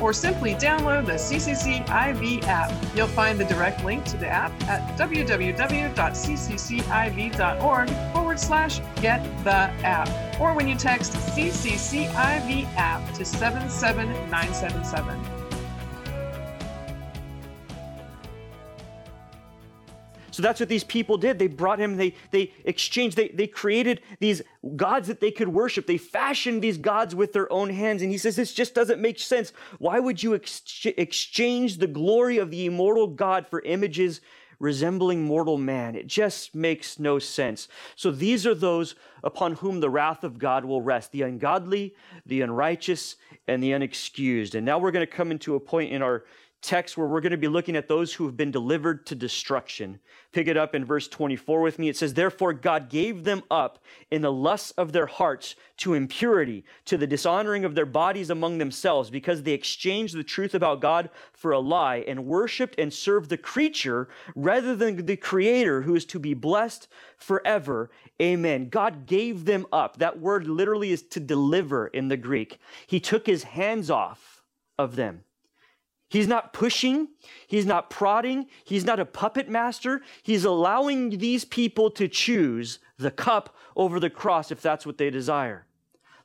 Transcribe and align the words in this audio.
or 0.00 0.12
simply 0.12 0.54
download 0.54 1.06
the 1.06 1.12
CCCIV 1.12 2.42
app. 2.44 2.72
You'll 2.94 3.06
find 3.06 3.38
the 3.38 3.44
direct 3.44 3.84
link 3.84 4.04
to 4.06 4.16
the 4.16 4.26
app 4.28 4.50
at 4.68 4.98
www.cccIV.org 4.98 7.90
forward 8.12 8.40
slash 8.40 8.80
get 9.00 9.22
the 9.44 9.70
app, 9.84 10.40
or 10.40 10.54
when 10.54 10.66
you 10.68 10.76
text 10.76 11.12
CCCIV 11.12 12.66
app 12.76 13.14
to 13.14 13.24
77977. 13.24 15.31
So 20.32 20.42
that's 20.42 20.58
what 20.58 20.68
these 20.68 20.82
people 20.82 21.18
did. 21.18 21.38
They 21.38 21.46
brought 21.46 21.78
him, 21.78 21.96
they, 21.96 22.14
they 22.30 22.52
exchanged, 22.64 23.16
they, 23.16 23.28
they 23.28 23.46
created 23.46 24.00
these 24.18 24.42
gods 24.76 25.06
that 25.08 25.20
they 25.20 25.30
could 25.30 25.48
worship. 25.48 25.86
They 25.86 25.98
fashioned 25.98 26.62
these 26.62 26.78
gods 26.78 27.14
with 27.14 27.32
their 27.32 27.52
own 27.52 27.70
hands. 27.70 28.02
And 28.02 28.10
he 28.10 28.18
says, 28.18 28.34
This 28.34 28.52
just 28.52 28.74
doesn't 28.74 29.00
make 29.00 29.18
sense. 29.18 29.52
Why 29.78 30.00
would 30.00 30.22
you 30.22 30.34
ex- 30.34 30.86
exchange 30.96 31.78
the 31.78 31.86
glory 31.86 32.38
of 32.38 32.50
the 32.50 32.66
immortal 32.66 33.06
God 33.06 33.46
for 33.46 33.60
images 33.60 34.22
resembling 34.58 35.22
mortal 35.22 35.58
man? 35.58 35.94
It 35.94 36.06
just 36.06 36.54
makes 36.54 36.98
no 36.98 37.18
sense. 37.18 37.68
So 37.94 38.10
these 38.10 38.46
are 38.46 38.54
those 38.54 38.94
upon 39.22 39.54
whom 39.54 39.80
the 39.80 39.90
wrath 39.90 40.24
of 40.24 40.38
God 40.38 40.64
will 40.64 40.80
rest 40.80 41.12
the 41.12 41.22
ungodly, 41.22 41.94
the 42.24 42.40
unrighteous, 42.40 43.16
and 43.46 43.62
the 43.62 43.72
unexcused. 43.72 44.54
And 44.54 44.64
now 44.64 44.78
we're 44.78 44.92
going 44.92 45.06
to 45.06 45.12
come 45.12 45.30
into 45.30 45.56
a 45.56 45.60
point 45.60 45.92
in 45.92 46.00
our 46.00 46.24
text 46.62 46.96
where 46.96 47.08
we're 47.08 47.20
going 47.20 47.32
to 47.32 47.36
be 47.36 47.48
looking 47.48 47.74
at 47.74 47.88
those 47.88 48.14
who 48.14 48.24
have 48.24 48.36
been 48.36 48.52
delivered 48.52 49.04
to 49.06 49.16
destruction. 49.16 49.98
Pick 50.30 50.46
it 50.46 50.56
up 50.56 50.74
in 50.74 50.84
verse 50.84 51.08
24 51.08 51.60
with 51.60 51.78
me. 51.78 51.88
It 51.88 51.96
says, 51.96 52.14
Therefore, 52.14 52.52
God 52.52 52.88
gave 52.88 53.24
them 53.24 53.42
up 53.50 53.80
in 54.12 54.22
the 54.22 54.32
lusts 54.32 54.70
of 54.72 54.92
their 54.92 55.06
hearts 55.06 55.56
to 55.78 55.94
impurity, 55.94 56.64
to 56.84 56.96
the 56.96 57.06
dishonoring 57.06 57.64
of 57.64 57.74
their 57.74 57.84
bodies 57.86 58.30
among 58.30 58.58
themselves, 58.58 59.10
because 59.10 59.42
they 59.42 59.52
exchanged 59.52 60.16
the 60.16 60.22
truth 60.22 60.54
about 60.54 60.80
God 60.80 61.10
for 61.32 61.50
a 61.50 61.58
lie 61.58 62.04
and 62.06 62.26
worshiped 62.26 62.78
and 62.78 62.92
served 62.92 63.28
the 63.28 63.36
creature 63.36 64.08
rather 64.36 64.76
than 64.76 65.04
the 65.04 65.16
Creator 65.16 65.82
who 65.82 65.96
is 65.96 66.04
to 66.06 66.20
be 66.20 66.32
blessed 66.32 66.86
forever. 67.18 67.90
Amen. 68.20 68.68
God 68.68 69.06
gave 69.06 69.44
them 69.44 69.66
up. 69.72 69.98
That 69.98 70.20
word 70.20 70.46
literally 70.46 70.92
is 70.92 71.02
to 71.02 71.20
deliver 71.20 71.88
in 71.88 72.06
the 72.06 72.16
Greek. 72.16 72.58
He 72.86 73.00
took 73.00 73.26
his 73.26 73.42
hands 73.42 73.90
off 73.90 74.42
of 74.78 74.94
them. 74.94 75.24
He's 76.12 76.28
not 76.28 76.52
pushing, 76.52 77.08
he's 77.46 77.64
not 77.64 77.88
prodding, 77.88 78.46
he's 78.64 78.84
not 78.84 79.00
a 79.00 79.06
puppet 79.06 79.48
master. 79.48 80.02
He's 80.22 80.44
allowing 80.44 81.16
these 81.16 81.46
people 81.46 81.90
to 81.92 82.06
choose 82.06 82.80
the 82.98 83.10
cup 83.10 83.56
over 83.74 83.98
the 83.98 84.10
cross 84.10 84.50
if 84.50 84.60
that's 84.60 84.84
what 84.84 84.98
they 84.98 85.08
desire. 85.08 85.64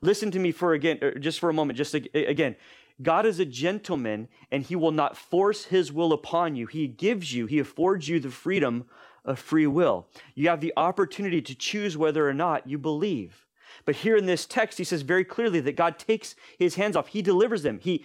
Listen 0.02 0.30
to 0.32 0.38
me 0.38 0.52
for 0.52 0.74
again, 0.74 0.98
er, 1.02 1.18
just 1.18 1.40
for 1.40 1.48
a 1.48 1.54
moment, 1.54 1.78
just 1.78 1.94
again. 1.94 2.54
God 3.00 3.24
is 3.24 3.40
a 3.40 3.46
gentleman 3.46 4.28
and 4.50 4.62
he 4.62 4.76
will 4.76 4.92
not 4.92 5.16
force 5.16 5.64
his 5.64 5.90
will 5.90 6.12
upon 6.12 6.54
you. 6.54 6.66
He 6.66 6.86
gives 6.86 7.32
you, 7.32 7.46
he 7.46 7.58
affords 7.58 8.10
you 8.10 8.20
the 8.20 8.28
freedom 8.28 8.84
of 9.24 9.38
free 9.38 9.66
will. 9.66 10.06
You 10.34 10.50
have 10.50 10.60
the 10.60 10.74
opportunity 10.76 11.40
to 11.40 11.54
choose 11.54 11.96
whether 11.96 12.28
or 12.28 12.34
not 12.34 12.68
you 12.68 12.76
believe. 12.76 13.46
But 13.86 13.96
here 13.96 14.18
in 14.18 14.26
this 14.26 14.44
text, 14.44 14.76
he 14.76 14.84
says 14.84 15.00
very 15.00 15.24
clearly 15.24 15.60
that 15.60 15.76
God 15.76 15.98
takes 15.98 16.34
his 16.58 16.74
hands 16.74 16.94
off. 16.94 17.08
He 17.08 17.22
delivers 17.22 17.62
them. 17.62 17.78
He 17.78 18.04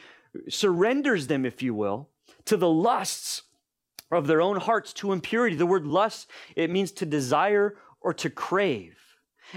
surrenders 0.49 1.27
them, 1.27 1.45
if 1.45 1.61
you 1.61 1.73
will, 1.73 2.09
to 2.45 2.57
the 2.57 2.69
lusts 2.69 3.43
of 4.11 4.27
their 4.27 4.41
own 4.41 4.57
hearts 4.57 4.93
to 4.93 5.11
impurity. 5.11 5.55
The 5.55 5.65
word 5.65 5.85
lust, 5.85 6.29
it 6.55 6.69
means 6.69 6.91
to 6.93 7.05
desire 7.05 7.77
or 8.01 8.13
to 8.15 8.29
crave. 8.29 8.97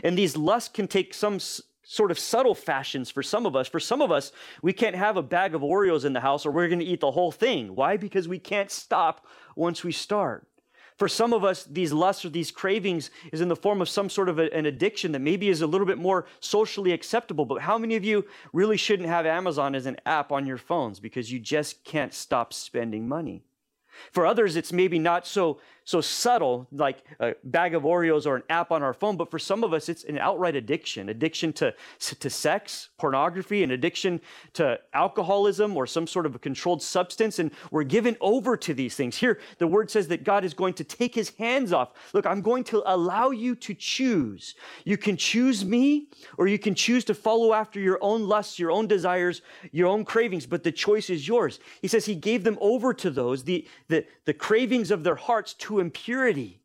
And 0.03 0.17
these 0.17 0.37
lusts 0.37 0.69
can 0.69 0.89
take 0.89 1.15
some 1.15 1.39
sort 1.83 2.11
of 2.11 2.19
subtle 2.19 2.55
fashions 2.55 3.11
for 3.11 3.23
some 3.23 3.47
of 3.47 3.55
us. 3.55 3.69
For 3.69 3.81
some 3.81 4.03
of 4.03 4.11
us, 4.11 4.33
we 4.61 4.73
can't 4.73 4.97
have 4.97 5.17
a 5.17 5.23
bag 5.23 5.55
of 5.55 5.63
Oreos 5.63 6.05
in 6.05 6.13
the 6.13 6.21
house 6.21 6.45
or 6.45 6.51
we're 6.51 6.69
going 6.69 6.81
to 6.81 6.85
eat 6.85 7.01
the 7.01 7.13
whole 7.13 7.33
thing. 7.33 7.75
Why? 7.75 7.97
Because 7.97 8.27
we 8.27 8.39
can't 8.39 8.71
stop 8.71 9.27
once 9.55 9.85
we 9.85 9.93
start. 9.93 10.47
For 10.97 11.09
some 11.09 11.35
of 11.35 11.45
us, 11.45 11.65
these 11.65 11.93
lusts 11.93 12.25
or 12.25 12.31
these 12.31 12.51
cravings 12.51 13.11
is 13.31 13.43
in 13.43 13.49
the 13.49 13.57
form 13.57 13.83
of 13.83 13.89
some 13.89 14.09
sort 14.09 14.31
of 14.31 14.39
a, 14.39 14.53
an 14.55 14.65
addiction 14.65 15.13
that 15.13 15.21
maybe 15.21 15.49
is 15.49 15.61
a 15.61 15.67
little 15.67 15.87
bit 15.87 15.99
more 15.99 16.25
socially 16.41 16.93
acceptable. 16.93 17.45
But 17.45 17.63
how 17.63 17.77
many 17.77 17.97
of 17.97 18.05
you 18.05 18.25
really 18.53 18.79
shouldn't 18.79 19.09
have 19.09 19.27
Amazon 19.27 19.75
as 19.75 19.85
an 19.85 19.99
app 20.07 20.33
on 20.33 20.47
your 20.47 20.57
phones 20.57 20.99
because 20.99 21.31
you 21.31 21.39
just 21.39 21.85
can't 21.85 22.15
stop 22.15 22.55
spending 22.55 23.07
money? 23.07 23.45
For 24.13 24.27
others, 24.27 24.57
it's 24.57 24.73
maybe 24.73 24.99
not 24.99 25.27
so, 25.27 25.61
so 25.85 26.01
subtle, 26.01 26.67
like 26.73 27.03
a 27.21 27.35
bag 27.45 27.75
of 27.75 27.85
Oreos 27.85 28.27
or 28.27 28.37
an 28.37 28.43
app 28.51 28.73
on 28.73 28.83
our 28.83 28.93
phone, 28.93 29.17
but 29.17 29.31
for 29.31 29.39
some 29.39 29.65
of 29.65 29.73
us, 29.73 29.89
it's 29.89 30.05
an 30.05 30.19
outright 30.19 30.57
addiction 30.57 31.09
addiction 31.09 31.53
to, 31.53 31.75
to 31.99 32.31
sex, 32.31 32.89
pornography, 32.99 33.63
an 33.63 33.71
addiction 33.71 34.21
to 34.55 34.79
alcoholism 34.93 35.77
or 35.77 35.87
some 35.87 36.07
sort 36.07 36.27
of 36.27 36.35
a 36.35 36.39
controlled 36.39 36.83
substance. 36.83 37.39
And 37.39 37.51
we're 37.71 37.85
given 37.85 38.17
over 38.21 38.57
to 38.57 38.75
these 38.75 38.95
things. 38.97 39.17
Here, 39.17 39.41
the 39.59 39.67
word 39.67 39.91
says 39.91 40.09
that 40.09 40.25
God 40.25 40.45
is 40.45 40.55
going 40.55 40.75
to 40.75 40.85
take 40.85 41.15
his 41.15 41.31
hands 41.31 41.73
off. 41.73 41.93
Look, 42.13 42.27
I'm 42.27 42.43
going 42.43 42.65
to 42.65 42.83
allow 42.87 43.31
you 43.31 43.55
to 43.57 43.75
choose. 43.75 44.55
You 44.85 44.97
can 44.97 45.17
choose 45.17 45.65
me, 45.65 46.09
or 46.39 46.49
you 46.49 46.59
can 46.59 46.75
choose 46.75 47.05
to 47.07 47.15
follow 47.15 47.53
after 47.53 47.81
your 47.81 47.99
own 48.03 48.27
lusts, 48.27 48.59
your 48.59 48.71
own 48.71 48.87
desires, 48.87 49.43
your 49.73 49.89
own 49.89 50.05
cravings, 50.05 50.47
but 50.47 50.63
the 50.63 50.73
choice 50.73 51.11
is 51.11 51.27
yours. 51.27 51.61
He 51.81 51.89
says 51.89 52.05
he 52.05 52.15
gave 52.15 52.45
them 52.45 52.59
over 52.61 52.93
to 52.95 53.11
those, 53.11 53.45
the, 53.45 53.67
the, 53.89 54.05
the 54.25 54.35
cravings 54.35 54.91
of 54.91 55.05
their 55.05 55.17
hearts 55.17 55.55
to 55.55 55.81
impurity. 55.81 56.61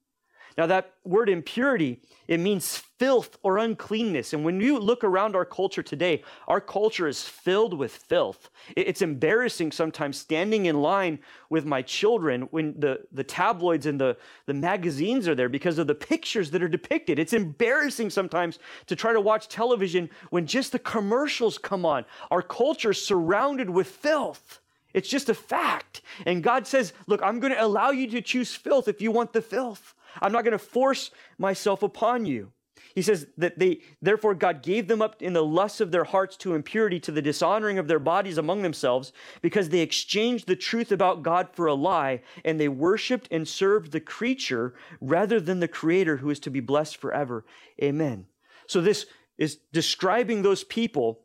Now, 0.58 0.68
that 0.68 0.94
word 1.06 1.30
impurity, 1.30 2.02
it 2.28 2.40
means 2.40 2.78
filth 2.78 3.38
or 3.42 3.58
uncleanness. 3.58 4.34
And 4.34 4.44
when 4.44 4.60
you 4.60 4.78
look 4.80 5.04
around 5.04 5.36
our 5.36 5.46
culture 5.46 5.82
today, 5.82 6.24
our 6.48 6.60
culture 6.60 7.08
is 7.08 7.24
filled 7.24 7.74
with 7.74 7.96
filth. 7.96 8.50
It's 8.76 9.02
embarrassing 9.02 9.72
sometimes 9.72 10.18
standing 10.18 10.66
in 10.66 10.82
line 10.82 11.20
with 11.50 11.66
my 11.66 11.82
children 11.82 12.44
when 12.52 12.80
the, 12.80 13.00
the 13.12 13.24
tabloids 13.24 13.86
and 13.86 14.00
the, 14.00 14.18
the 14.46 14.54
magazines 14.54 15.28
are 15.28 15.36
there 15.36 15.50
because 15.50 15.78
of 15.78 15.88
the 15.88 15.96
pictures 15.96 16.52
that 16.52 16.62
are 16.62 16.68
depicted. 16.68 17.18
It's 17.18 17.34
embarrassing 17.34 18.10
sometimes 18.10 18.60
to 18.88 18.96
try 18.96 19.14
to 19.14 19.22
watch 19.22 19.48
television 19.48 20.10
when 20.32 20.46
just 20.46 20.74
the 20.74 20.80
commercials 20.80 21.58
come 21.58 21.86
on. 21.86 22.06
Our 22.30 22.42
culture 22.42 22.92
is 22.92 23.04
surrounded 23.04 23.70
with 23.70 23.88
filth. 23.88 24.61
It's 24.94 25.10
just 25.10 25.30
a 25.30 25.34
fact. 25.34 26.02
And 26.26 26.44
God 26.44 26.68
says, 26.68 26.94
Look, 27.08 27.22
I'm 27.24 27.40
going 27.40 27.54
to 27.54 27.64
allow 27.64 27.92
you 27.92 28.08
to 28.12 28.22
choose 28.22 28.56
filth 28.56 28.88
if 28.88 29.02
you 29.02 29.12
want 29.12 29.34
the 29.34 29.42
filth. 29.42 29.94
I'm 30.22 30.32
not 30.32 30.44
going 30.44 30.52
to 30.52 30.60
force 30.60 31.12
myself 31.38 31.84
upon 31.84 32.26
you. 32.26 32.52
He 32.96 33.02
says 33.02 33.28
that 33.38 33.58
they, 33.58 33.80
therefore, 34.02 34.36
God 34.36 34.62
gave 34.62 34.88
them 34.88 35.02
up 35.02 35.22
in 35.22 35.34
the 35.34 35.44
lusts 35.44 35.82
of 35.82 35.92
their 35.92 36.04
hearts 36.04 36.36
to 36.38 36.56
impurity, 36.56 37.00
to 37.02 37.12
the 37.12 37.22
dishonoring 37.22 37.78
of 37.78 37.88
their 37.88 38.00
bodies 38.00 38.38
among 38.38 38.62
themselves, 38.62 39.14
because 39.42 39.70
they 39.70 39.80
exchanged 39.80 40.48
the 40.48 40.56
truth 40.56 40.92
about 40.92 41.24
God 41.24 41.50
for 41.54 41.68
a 41.68 41.74
lie, 41.74 42.22
and 42.44 42.60
they 42.60 42.68
worshiped 42.68 43.28
and 43.32 43.48
served 43.48 43.92
the 43.92 44.02
creature 44.02 44.74
rather 45.00 45.40
than 45.40 45.60
the 45.60 45.68
Creator 45.68 46.18
who 46.18 46.30
is 46.30 46.40
to 46.42 46.50
be 46.50 46.60
blessed 46.60 46.98
forever. 46.98 47.46
Amen. 47.82 48.26
So, 48.68 48.82
this 48.82 49.06
is 49.38 49.60
describing 49.72 50.42
those 50.42 50.64
people 50.64 51.22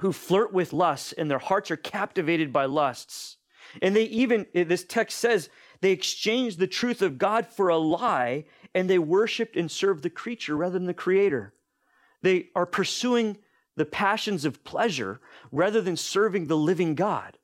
who 0.00 0.12
flirt 0.12 0.52
with 0.52 0.72
lusts 0.72 1.12
and 1.12 1.30
their 1.30 1.38
hearts 1.38 1.70
are 1.70 1.76
captivated 1.76 2.52
by 2.52 2.64
lusts. 2.64 3.36
And 3.82 3.94
they 3.94 4.04
even, 4.04 4.46
eh, 4.54 4.64
this 4.64 4.84
text 4.84 5.18
says, 5.18 5.48
they 5.80 5.92
exchanged 5.92 6.58
the 6.58 6.66
truth 6.66 7.02
of 7.02 7.18
God 7.18 7.46
for 7.46 7.68
a 7.68 7.76
lie 7.76 8.44
and 8.74 8.88
they 8.88 8.98
worshiped 8.98 9.56
and 9.56 9.70
served 9.70 10.02
the 10.02 10.10
creature 10.10 10.56
rather 10.56 10.78
than 10.78 10.86
the 10.86 10.94
creator. 10.94 11.54
They 12.22 12.48
are 12.54 12.66
pursuing 12.66 13.38
the 13.76 13.84
passions 13.84 14.44
of 14.44 14.64
pleasure 14.64 15.20
rather 15.52 15.80
than 15.80 15.96
serving 15.96 16.46
the 16.46 16.56
living 16.56 16.94
God. 16.94 17.38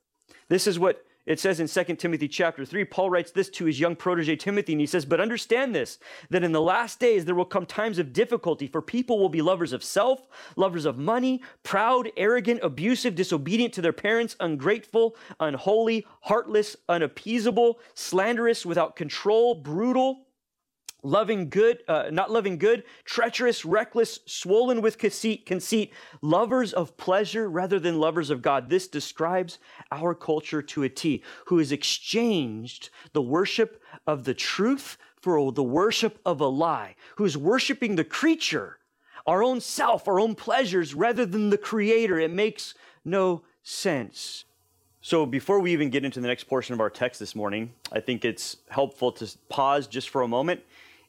This 0.49 0.67
is 0.67 0.79
what 0.79 1.05
it 1.27 1.41
says 1.41 1.59
in 1.59 1.67
2 1.67 1.95
Timothy 1.97 2.29
chapter 2.29 2.63
3, 2.63 2.85
Paul 2.85 3.09
writes 3.09 3.31
this 3.31 3.49
to 3.49 3.65
his 3.65 3.81
young 3.81 3.97
protege 3.97 4.37
Timothy, 4.37 4.71
and 4.71 4.79
he 4.79 4.87
says, 4.87 5.05
But 5.05 5.19
understand 5.19 5.75
this, 5.75 5.99
that 6.29 6.43
in 6.43 6.53
the 6.53 6.61
last 6.61 7.01
days 7.01 7.25
there 7.25 7.35
will 7.35 7.43
come 7.43 7.65
times 7.65 7.99
of 7.99 8.13
difficulty, 8.13 8.65
for 8.65 8.81
people 8.81 9.19
will 9.19 9.27
be 9.27 9.41
lovers 9.41 9.73
of 9.73 9.83
self, 9.83 10.25
lovers 10.55 10.85
of 10.85 10.97
money, 10.97 11.41
proud, 11.63 12.09
arrogant, 12.15 12.61
abusive, 12.63 13.13
disobedient 13.13 13.73
to 13.73 13.81
their 13.81 13.91
parents, 13.91 14.37
ungrateful, 14.39 15.17
unholy, 15.41 16.07
heartless, 16.21 16.77
unappeasable, 16.87 17.79
slanderous, 17.93 18.65
without 18.65 18.95
control, 18.95 19.53
brutal 19.53 20.26
loving 21.03 21.49
good, 21.49 21.83
uh, 21.87 22.09
not 22.11 22.31
loving 22.31 22.57
good, 22.57 22.83
treacherous, 23.05 23.65
reckless, 23.65 24.19
swollen 24.25 24.81
with 24.81 24.97
conceit, 24.97 25.45
conceit, 25.45 25.93
lovers 26.21 26.73
of 26.73 26.97
pleasure 26.97 27.49
rather 27.49 27.79
than 27.79 27.99
lovers 27.99 28.29
of 28.29 28.41
God. 28.41 28.69
This 28.69 28.87
describes 28.87 29.59
our 29.91 30.13
culture 30.13 30.61
to 30.61 30.83
a 30.83 30.89
T, 30.89 31.23
who 31.45 31.59
has 31.59 31.71
exchanged 31.71 32.89
the 33.13 33.21
worship 33.21 33.81
of 34.05 34.23
the 34.23 34.33
truth 34.33 34.97
for 35.21 35.51
the 35.51 35.63
worship 35.63 36.19
of 36.25 36.41
a 36.41 36.47
lie, 36.47 36.95
who's 37.15 37.37
worshiping 37.37 37.95
the 37.95 38.03
creature, 38.03 38.79
our 39.25 39.43
own 39.43 39.59
self, 39.59 40.07
our 40.07 40.19
own 40.19 40.35
pleasures, 40.35 40.93
rather 40.93 41.25
than 41.25 41.49
the 41.49 41.57
creator. 41.57 42.19
It 42.19 42.31
makes 42.31 42.73
no 43.03 43.43
sense. 43.63 44.45
So, 45.01 45.25
before 45.25 45.59
we 45.59 45.71
even 45.71 45.89
get 45.89 46.03
into 46.03 46.19
the 46.19 46.27
next 46.27 46.45
portion 46.45 46.73
of 46.73 46.81
our 46.81 46.89
text 46.89 47.19
this 47.19 47.35
morning, 47.35 47.71
I 47.91 47.99
think 47.99 48.25
it's 48.25 48.57
helpful 48.67 49.11
to 49.13 49.37
pause 49.47 49.87
just 49.87 50.09
for 50.09 50.21
a 50.21 50.27
moment 50.27 50.61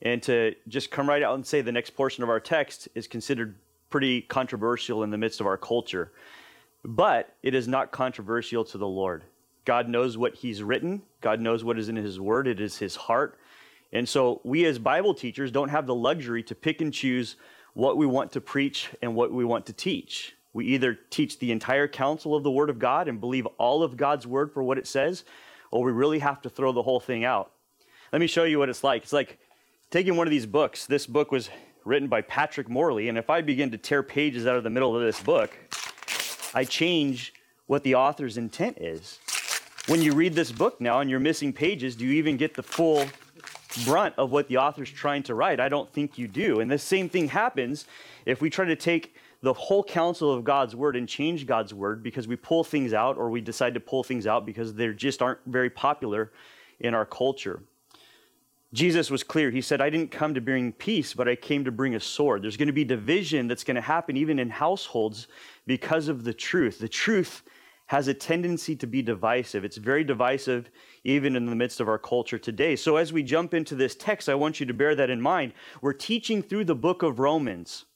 and 0.02 0.22
to 0.24 0.54
just 0.68 0.90
come 0.90 1.08
right 1.08 1.22
out 1.22 1.34
and 1.34 1.46
say 1.46 1.60
the 1.60 1.72
next 1.72 1.90
portion 1.90 2.22
of 2.22 2.30
our 2.30 2.40
text 2.40 2.88
is 2.94 3.06
considered 3.06 3.56
pretty 3.90 4.20
controversial 4.22 5.02
in 5.02 5.10
the 5.10 5.18
midst 5.18 5.40
of 5.40 5.46
our 5.46 5.56
culture. 5.56 6.12
But 6.84 7.34
it 7.42 7.54
is 7.54 7.66
not 7.66 7.90
controversial 7.90 8.64
to 8.66 8.78
the 8.78 8.86
Lord. 8.86 9.24
God 9.64 9.88
knows 9.88 10.16
what 10.16 10.34
He's 10.34 10.62
written, 10.62 11.02
God 11.20 11.40
knows 11.40 11.64
what 11.64 11.78
is 11.78 11.88
in 11.88 11.96
His 11.96 12.18
Word, 12.18 12.46
it 12.46 12.60
is 12.60 12.78
His 12.78 12.96
heart. 12.96 13.38
And 13.92 14.08
so 14.08 14.40
we 14.44 14.64
as 14.66 14.78
Bible 14.78 15.14
teachers 15.14 15.50
don't 15.50 15.70
have 15.70 15.86
the 15.86 15.94
luxury 15.94 16.42
to 16.44 16.54
pick 16.54 16.80
and 16.80 16.92
choose 16.92 17.36
what 17.74 17.96
we 17.96 18.06
want 18.06 18.32
to 18.32 18.40
preach 18.40 18.88
and 19.02 19.14
what 19.14 19.32
we 19.32 19.44
want 19.44 19.66
to 19.66 19.72
teach. 19.72 20.34
We 20.52 20.66
either 20.66 20.98
teach 21.10 21.38
the 21.38 21.52
entire 21.52 21.88
counsel 21.88 22.34
of 22.34 22.42
the 22.42 22.50
Word 22.50 22.70
of 22.70 22.78
God 22.78 23.08
and 23.08 23.20
believe 23.20 23.46
all 23.58 23.82
of 23.82 23.96
God's 23.96 24.26
Word 24.26 24.52
for 24.52 24.62
what 24.62 24.78
it 24.78 24.86
says, 24.86 25.24
or 25.70 25.84
we 25.84 25.92
really 25.92 26.18
have 26.18 26.40
to 26.42 26.50
throw 26.50 26.72
the 26.72 26.82
whole 26.82 27.00
thing 27.00 27.24
out. 27.24 27.52
Let 28.12 28.20
me 28.20 28.26
show 28.26 28.44
you 28.44 28.58
what 28.58 28.68
it's 28.68 28.82
like. 28.84 29.02
It's 29.02 29.12
like 29.12 29.38
taking 29.90 30.16
one 30.16 30.26
of 30.26 30.30
these 30.30 30.46
books. 30.46 30.86
This 30.86 31.06
book 31.06 31.32
was 31.32 31.48
written 31.84 32.08
by 32.08 32.20
Patrick 32.20 32.68
Morley, 32.68 33.08
and 33.08 33.16
if 33.16 33.30
I 33.30 33.40
begin 33.40 33.70
to 33.70 33.78
tear 33.78 34.02
pages 34.02 34.46
out 34.46 34.56
of 34.56 34.64
the 34.64 34.70
middle 34.70 34.94
of 34.94 35.02
this 35.02 35.20
book, 35.22 35.56
I 36.54 36.64
change 36.64 37.32
what 37.66 37.82
the 37.82 37.94
author's 37.94 38.36
intent 38.36 38.78
is. 38.78 39.18
When 39.86 40.02
you 40.02 40.12
read 40.12 40.34
this 40.34 40.52
book 40.52 40.80
now 40.80 41.00
and 41.00 41.08
you're 41.08 41.20
missing 41.20 41.52
pages, 41.52 41.96
do 41.96 42.04
you 42.04 42.12
even 42.14 42.36
get 42.36 42.54
the 42.54 42.62
full 42.62 43.06
brunt 43.86 44.14
of 44.18 44.30
what 44.30 44.48
the 44.48 44.58
author's 44.58 44.90
trying 44.90 45.22
to 45.24 45.34
write? 45.34 45.60
I 45.60 45.70
don't 45.70 45.90
think 45.90 46.18
you 46.18 46.28
do. 46.28 46.60
And 46.60 46.70
the 46.70 46.78
same 46.78 47.08
thing 47.08 47.28
happens 47.28 47.86
if 48.26 48.42
we 48.42 48.50
try 48.50 48.66
to 48.66 48.76
take 48.76 49.14
the 49.40 49.54
whole 49.54 49.84
counsel 49.84 50.30
of 50.32 50.44
God's 50.44 50.76
word 50.76 50.96
and 50.96 51.08
change 51.08 51.46
God's 51.46 51.72
word 51.72 52.02
because 52.02 52.28
we 52.28 52.36
pull 52.36 52.64
things 52.64 52.92
out 52.92 53.16
or 53.16 53.30
we 53.30 53.40
decide 53.40 53.72
to 53.74 53.80
pull 53.80 54.02
things 54.02 54.26
out 54.26 54.44
because 54.44 54.74
they 54.74 54.92
just 54.92 55.22
aren't 55.22 55.38
very 55.46 55.70
popular 55.70 56.32
in 56.80 56.92
our 56.92 57.06
culture. 57.06 57.62
Jesus 58.72 59.10
was 59.10 59.22
clear. 59.22 59.50
He 59.50 59.62
said, 59.62 59.80
I 59.80 59.88
didn't 59.88 60.10
come 60.10 60.34
to 60.34 60.40
bring 60.40 60.72
peace, 60.72 61.14
but 61.14 61.26
I 61.26 61.36
came 61.36 61.64
to 61.64 61.72
bring 61.72 61.94
a 61.94 62.00
sword. 62.00 62.42
There's 62.42 62.58
going 62.58 62.66
to 62.66 62.72
be 62.72 62.84
division 62.84 63.48
that's 63.48 63.64
going 63.64 63.76
to 63.76 63.80
happen 63.80 64.16
even 64.16 64.38
in 64.38 64.50
households 64.50 65.26
because 65.66 66.08
of 66.08 66.24
the 66.24 66.34
truth. 66.34 66.78
The 66.78 66.88
truth 66.88 67.42
has 67.86 68.06
a 68.06 68.14
tendency 68.14 68.76
to 68.76 68.86
be 68.86 69.00
divisive. 69.00 69.64
It's 69.64 69.78
very 69.78 70.04
divisive 70.04 70.70
even 71.04 71.34
in 71.34 71.46
the 71.46 71.56
midst 71.56 71.80
of 71.80 71.88
our 71.88 71.98
culture 71.98 72.38
today. 72.38 72.76
So, 72.76 72.96
as 72.96 73.14
we 73.14 73.22
jump 73.22 73.54
into 73.54 73.74
this 73.74 73.94
text, 73.94 74.28
I 74.28 74.34
want 74.34 74.60
you 74.60 74.66
to 74.66 74.74
bear 74.74 74.94
that 74.94 75.08
in 75.08 75.22
mind. 75.22 75.54
We're 75.80 75.94
teaching 75.94 76.42
through 76.42 76.64
the 76.64 76.74
book 76.74 77.02
of 77.02 77.18
Romans. 77.18 77.86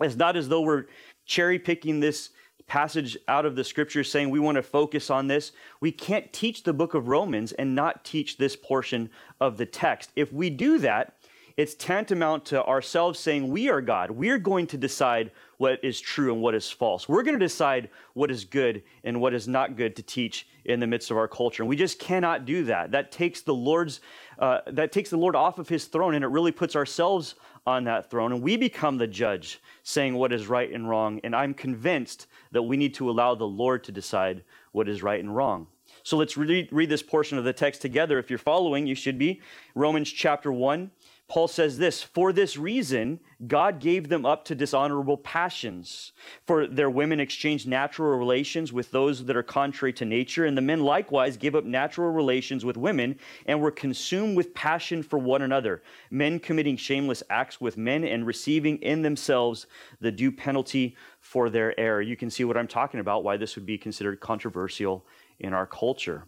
It's 0.00 0.16
not 0.16 0.36
as 0.36 0.50
though 0.50 0.60
we're 0.60 0.84
cherry 1.24 1.58
picking 1.58 2.00
this 2.00 2.30
passage 2.66 3.16
out 3.28 3.46
of 3.46 3.56
the 3.56 3.64
scripture 3.64 4.04
saying 4.04 4.30
we 4.30 4.40
want 4.40 4.56
to 4.56 4.62
focus 4.62 5.10
on 5.10 5.26
this. 5.26 5.52
We 5.80 5.92
can't 5.92 6.32
teach 6.32 6.62
the 6.62 6.72
book 6.72 6.94
of 6.94 7.08
Romans 7.08 7.52
and 7.52 7.74
not 7.74 8.04
teach 8.04 8.36
this 8.36 8.56
portion 8.56 9.10
of 9.40 9.56
the 9.56 9.66
text. 9.66 10.10
If 10.16 10.32
we 10.32 10.50
do 10.50 10.78
that, 10.78 11.16
it's 11.56 11.74
tantamount 11.74 12.44
to 12.46 12.64
ourselves 12.64 13.18
saying 13.18 13.48
we 13.48 13.68
are 13.68 13.80
God. 13.80 14.10
We're 14.10 14.38
going 14.38 14.66
to 14.68 14.78
decide 14.78 15.30
what 15.58 15.82
is 15.84 16.00
true 16.00 16.32
and 16.32 16.42
what 16.42 16.54
is 16.54 16.70
false. 16.70 17.08
We're 17.08 17.22
going 17.22 17.38
to 17.38 17.44
decide 17.44 17.90
what 18.14 18.30
is 18.30 18.44
good 18.44 18.82
and 19.04 19.20
what 19.20 19.34
is 19.34 19.46
not 19.46 19.76
good 19.76 19.94
to 19.96 20.02
teach 20.02 20.46
in 20.64 20.80
the 20.80 20.86
midst 20.86 21.10
of 21.10 21.16
our 21.16 21.28
culture. 21.28 21.62
And 21.62 21.70
we 21.70 21.76
just 21.76 21.98
cannot 21.98 22.44
do 22.44 22.64
that. 22.64 22.90
That 22.90 23.12
takes 23.12 23.42
the 23.42 23.54
Lord's 23.54 24.00
uh, 24.38 24.60
that 24.66 24.92
takes 24.92 25.10
the 25.10 25.16
Lord 25.16 25.36
off 25.36 25.58
of 25.58 25.68
his 25.68 25.84
throne 25.84 26.14
and 26.14 26.24
it 26.24 26.28
really 26.28 26.52
puts 26.52 26.74
ourselves 26.74 27.36
on 27.66 27.84
that 27.84 28.10
throne. 28.10 28.32
And 28.32 28.42
we 28.42 28.56
become 28.56 28.98
the 28.98 29.06
judge 29.06 29.60
saying 29.82 30.14
what 30.14 30.32
is 30.32 30.48
right 30.48 30.72
and 30.72 30.88
wrong. 30.88 31.20
And 31.22 31.36
I'm 31.36 31.54
convinced 31.54 32.26
that 32.50 32.62
we 32.62 32.76
need 32.76 32.94
to 32.94 33.10
allow 33.10 33.34
the 33.34 33.46
Lord 33.46 33.84
to 33.84 33.92
decide 33.92 34.42
what 34.72 34.88
is 34.88 35.02
right 35.02 35.20
and 35.20 35.34
wrong. 35.34 35.66
So 36.02 36.16
let's 36.16 36.36
read, 36.36 36.68
read 36.72 36.88
this 36.88 37.02
portion 37.02 37.38
of 37.38 37.44
the 37.44 37.52
text 37.52 37.82
together. 37.82 38.18
If 38.18 38.30
you're 38.30 38.38
following, 38.38 38.86
you 38.86 38.94
should 38.94 39.18
be. 39.18 39.40
Romans 39.74 40.10
chapter 40.10 40.52
1, 40.52 40.90
Paul 41.32 41.48
says 41.48 41.78
this 41.78 42.02
For 42.02 42.30
this 42.30 42.58
reason, 42.58 43.18
God 43.46 43.80
gave 43.80 44.10
them 44.10 44.26
up 44.26 44.44
to 44.44 44.54
dishonorable 44.54 45.16
passions. 45.16 46.12
For 46.46 46.66
their 46.66 46.90
women 46.90 47.20
exchanged 47.20 47.66
natural 47.66 48.18
relations 48.18 48.70
with 48.70 48.90
those 48.90 49.24
that 49.24 49.34
are 49.34 49.42
contrary 49.42 49.94
to 49.94 50.04
nature, 50.04 50.44
and 50.44 50.58
the 50.58 50.60
men 50.60 50.80
likewise 50.80 51.38
gave 51.38 51.54
up 51.54 51.64
natural 51.64 52.12
relations 52.12 52.66
with 52.66 52.76
women 52.76 53.18
and 53.46 53.62
were 53.62 53.70
consumed 53.70 54.36
with 54.36 54.52
passion 54.52 55.02
for 55.02 55.18
one 55.18 55.40
another, 55.40 55.82
men 56.10 56.38
committing 56.38 56.76
shameless 56.76 57.22
acts 57.30 57.58
with 57.58 57.78
men 57.78 58.04
and 58.04 58.26
receiving 58.26 58.76
in 58.82 59.00
themselves 59.00 59.66
the 60.02 60.12
due 60.12 60.32
penalty 60.32 60.94
for 61.18 61.48
their 61.48 61.80
error. 61.80 62.02
You 62.02 62.14
can 62.14 62.28
see 62.28 62.44
what 62.44 62.58
I'm 62.58 62.68
talking 62.68 63.00
about, 63.00 63.24
why 63.24 63.38
this 63.38 63.56
would 63.56 63.64
be 63.64 63.78
considered 63.78 64.20
controversial 64.20 65.06
in 65.40 65.54
our 65.54 65.66
culture. 65.66 66.26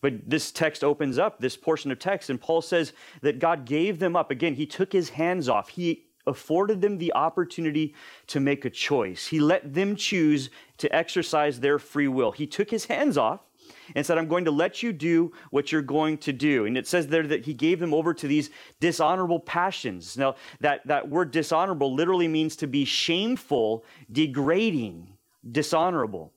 But 0.00 0.28
this 0.28 0.50
text 0.50 0.82
opens 0.84 1.18
up 1.18 1.40
this 1.40 1.56
portion 1.56 1.90
of 1.90 1.98
text, 1.98 2.30
and 2.30 2.40
Paul 2.40 2.62
says 2.62 2.92
that 3.22 3.38
God 3.38 3.64
gave 3.64 3.98
them 3.98 4.16
up. 4.16 4.30
Again, 4.30 4.54
he 4.54 4.66
took 4.66 4.92
his 4.92 5.10
hands 5.10 5.48
off. 5.48 5.70
He 5.70 6.04
afforded 6.26 6.80
them 6.80 6.98
the 6.98 7.12
opportunity 7.14 7.94
to 8.28 8.40
make 8.40 8.64
a 8.64 8.70
choice. 8.70 9.26
He 9.26 9.40
let 9.40 9.74
them 9.74 9.96
choose 9.96 10.50
to 10.78 10.94
exercise 10.94 11.60
their 11.60 11.78
free 11.78 12.08
will. 12.08 12.32
He 12.32 12.46
took 12.46 12.70
his 12.70 12.86
hands 12.86 13.18
off 13.18 13.40
and 13.94 14.04
said, 14.04 14.18
I'm 14.18 14.28
going 14.28 14.44
to 14.44 14.50
let 14.50 14.82
you 14.82 14.92
do 14.92 15.32
what 15.50 15.72
you're 15.72 15.82
going 15.82 16.18
to 16.18 16.32
do. 16.32 16.66
And 16.66 16.76
it 16.76 16.86
says 16.86 17.08
there 17.08 17.26
that 17.26 17.44
he 17.44 17.54
gave 17.54 17.80
them 17.80 17.94
over 17.94 18.14
to 18.14 18.28
these 18.28 18.50
dishonorable 18.80 19.40
passions. 19.40 20.16
Now, 20.16 20.36
that, 20.60 20.86
that 20.86 21.08
word 21.08 21.30
dishonorable 21.30 21.94
literally 21.94 22.28
means 22.28 22.56
to 22.56 22.66
be 22.66 22.84
shameful, 22.84 23.84
degrading, 24.10 25.16
dishonorable. 25.50 26.32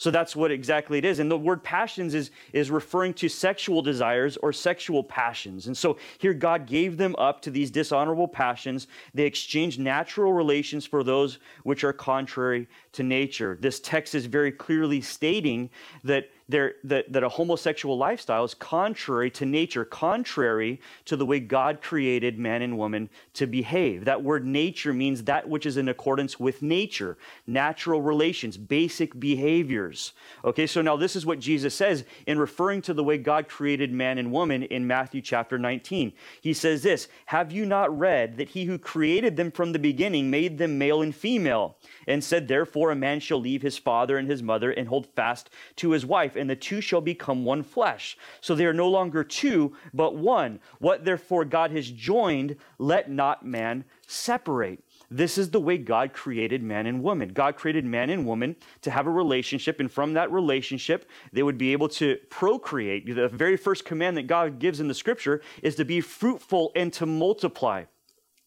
So 0.00 0.10
that's 0.10 0.34
what 0.34 0.50
exactly 0.50 0.96
it 0.96 1.04
is. 1.04 1.18
And 1.18 1.30
the 1.30 1.36
word 1.36 1.62
passions 1.62 2.14
is, 2.14 2.30
is 2.54 2.70
referring 2.70 3.12
to 3.14 3.28
sexual 3.28 3.82
desires 3.82 4.38
or 4.38 4.50
sexual 4.50 5.04
passions. 5.04 5.66
And 5.66 5.76
so 5.76 5.98
here 6.16 6.32
God 6.32 6.64
gave 6.66 6.96
them 6.96 7.14
up 7.18 7.42
to 7.42 7.50
these 7.50 7.70
dishonorable 7.70 8.26
passions. 8.26 8.86
They 9.12 9.24
exchanged 9.24 9.78
natural 9.78 10.32
relations 10.32 10.86
for 10.86 11.04
those 11.04 11.38
which 11.64 11.84
are 11.84 11.92
contrary 11.92 12.66
to 12.92 13.02
nature. 13.02 13.58
This 13.60 13.78
text 13.78 14.14
is 14.14 14.24
very 14.24 14.52
clearly 14.52 15.02
stating 15.02 15.68
that 16.02 16.30
that, 16.50 17.12
that 17.12 17.22
a 17.22 17.28
homosexual 17.28 17.96
lifestyle 17.96 18.44
is 18.44 18.54
contrary 18.54 19.30
to 19.32 19.46
nature, 19.46 19.84
contrary 19.84 20.80
to 21.04 21.16
the 21.16 21.26
way 21.26 21.40
God 21.40 21.82
created 21.82 22.38
man 22.38 22.62
and 22.62 22.76
woman 22.76 23.08
to 23.34 23.46
behave. 23.46 24.04
That 24.04 24.22
word 24.22 24.46
nature 24.46 24.92
means 24.92 25.24
that 25.24 25.48
which 25.48 25.66
is 25.66 25.76
in 25.76 25.88
accordance 25.88 26.38
with 26.38 26.62
nature, 26.62 27.16
natural 27.46 28.02
relations, 28.02 28.56
basic 28.56 29.18
behaviors. 29.18 30.12
Okay, 30.44 30.66
so 30.66 30.82
now 30.82 30.96
this 30.96 31.16
is 31.16 31.26
what 31.26 31.40
Jesus 31.40 31.74
says 31.74 32.04
in 32.26 32.38
referring 32.38 32.82
to 32.82 32.94
the 32.94 33.04
way 33.04 33.18
God 33.18 33.48
created 33.48 33.92
man 33.92 34.18
and 34.18 34.32
woman 34.32 34.62
in 34.64 34.86
Matthew 34.86 35.20
chapter 35.20 35.58
19. 35.58 36.12
He 36.40 36.52
says 36.52 36.82
this 36.82 37.08
Have 37.26 37.52
you 37.52 37.66
not 37.66 37.96
read 37.96 38.36
that 38.36 38.50
he 38.50 38.64
who 38.64 38.78
created 38.78 39.36
them 39.36 39.50
from 39.50 39.72
the 39.72 39.78
beginning 39.78 40.30
made 40.30 40.58
them 40.58 40.78
male 40.78 41.02
and 41.02 41.14
female, 41.14 41.76
and 42.06 42.22
said, 42.22 42.48
Therefore 42.48 42.90
a 42.90 42.96
man 42.96 43.20
shall 43.20 43.40
leave 43.40 43.62
his 43.62 43.78
father 43.78 44.18
and 44.18 44.28
his 44.28 44.42
mother 44.42 44.70
and 44.70 44.88
hold 44.88 45.06
fast 45.14 45.50
to 45.76 45.90
his 45.90 46.06
wife? 46.06 46.36
And 46.40 46.50
the 46.50 46.56
two 46.56 46.80
shall 46.80 47.00
become 47.00 47.44
one 47.44 47.62
flesh. 47.62 48.16
So 48.40 48.54
they 48.54 48.66
are 48.66 48.72
no 48.72 48.88
longer 48.88 49.22
two, 49.22 49.76
but 49.94 50.16
one. 50.16 50.60
What 50.78 51.04
therefore 51.04 51.44
God 51.44 51.70
has 51.70 51.90
joined, 51.90 52.56
let 52.78 53.10
not 53.10 53.44
man 53.44 53.84
separate. 54.06 54.82
This 55.10 55.38
is 55.38 55.50
the 55.50 55.60
way 55.60 55.76
God 55.76 56.12
created 56.12 56.62
man 56.62 56.86
and 56.86 57.02
woman. 57.02 57.30
God 57.30 57.56
created 57.56 57.84
man 57.84 58.10
and 58.10 58.26
woman 58.26 58.56
to 58.82 58.90
have 58.90 59.06
a 59.06 59.10
relationship, 59.10 59.80
and 59.80 59.90
from 59.90 60.14
that 60.14 60.30
relationship, 60.32 61.08
they 61.32 61.42
would 61.42 61.58
be 61.58 61.72
able 61.72 61.88
to 61.90 62.16
procreate. 62.30 63.14
The 63.14 63.28
very 63.28 63.56
first 63.56 63.84
command 63.84 64.16
that 64.16 64.26
God 64.26 64.58
gives 64.58 64.80
in 64.80 64.88
the 64.88 64.94
scripture 64.94 65.42
is 65.62 65.74
to 65.76 65.84
be 65.84 66.00
fruitful 66.00 66.72
and 66.74 66.92
to 66.94 67.06
multiply. 67.06 67.84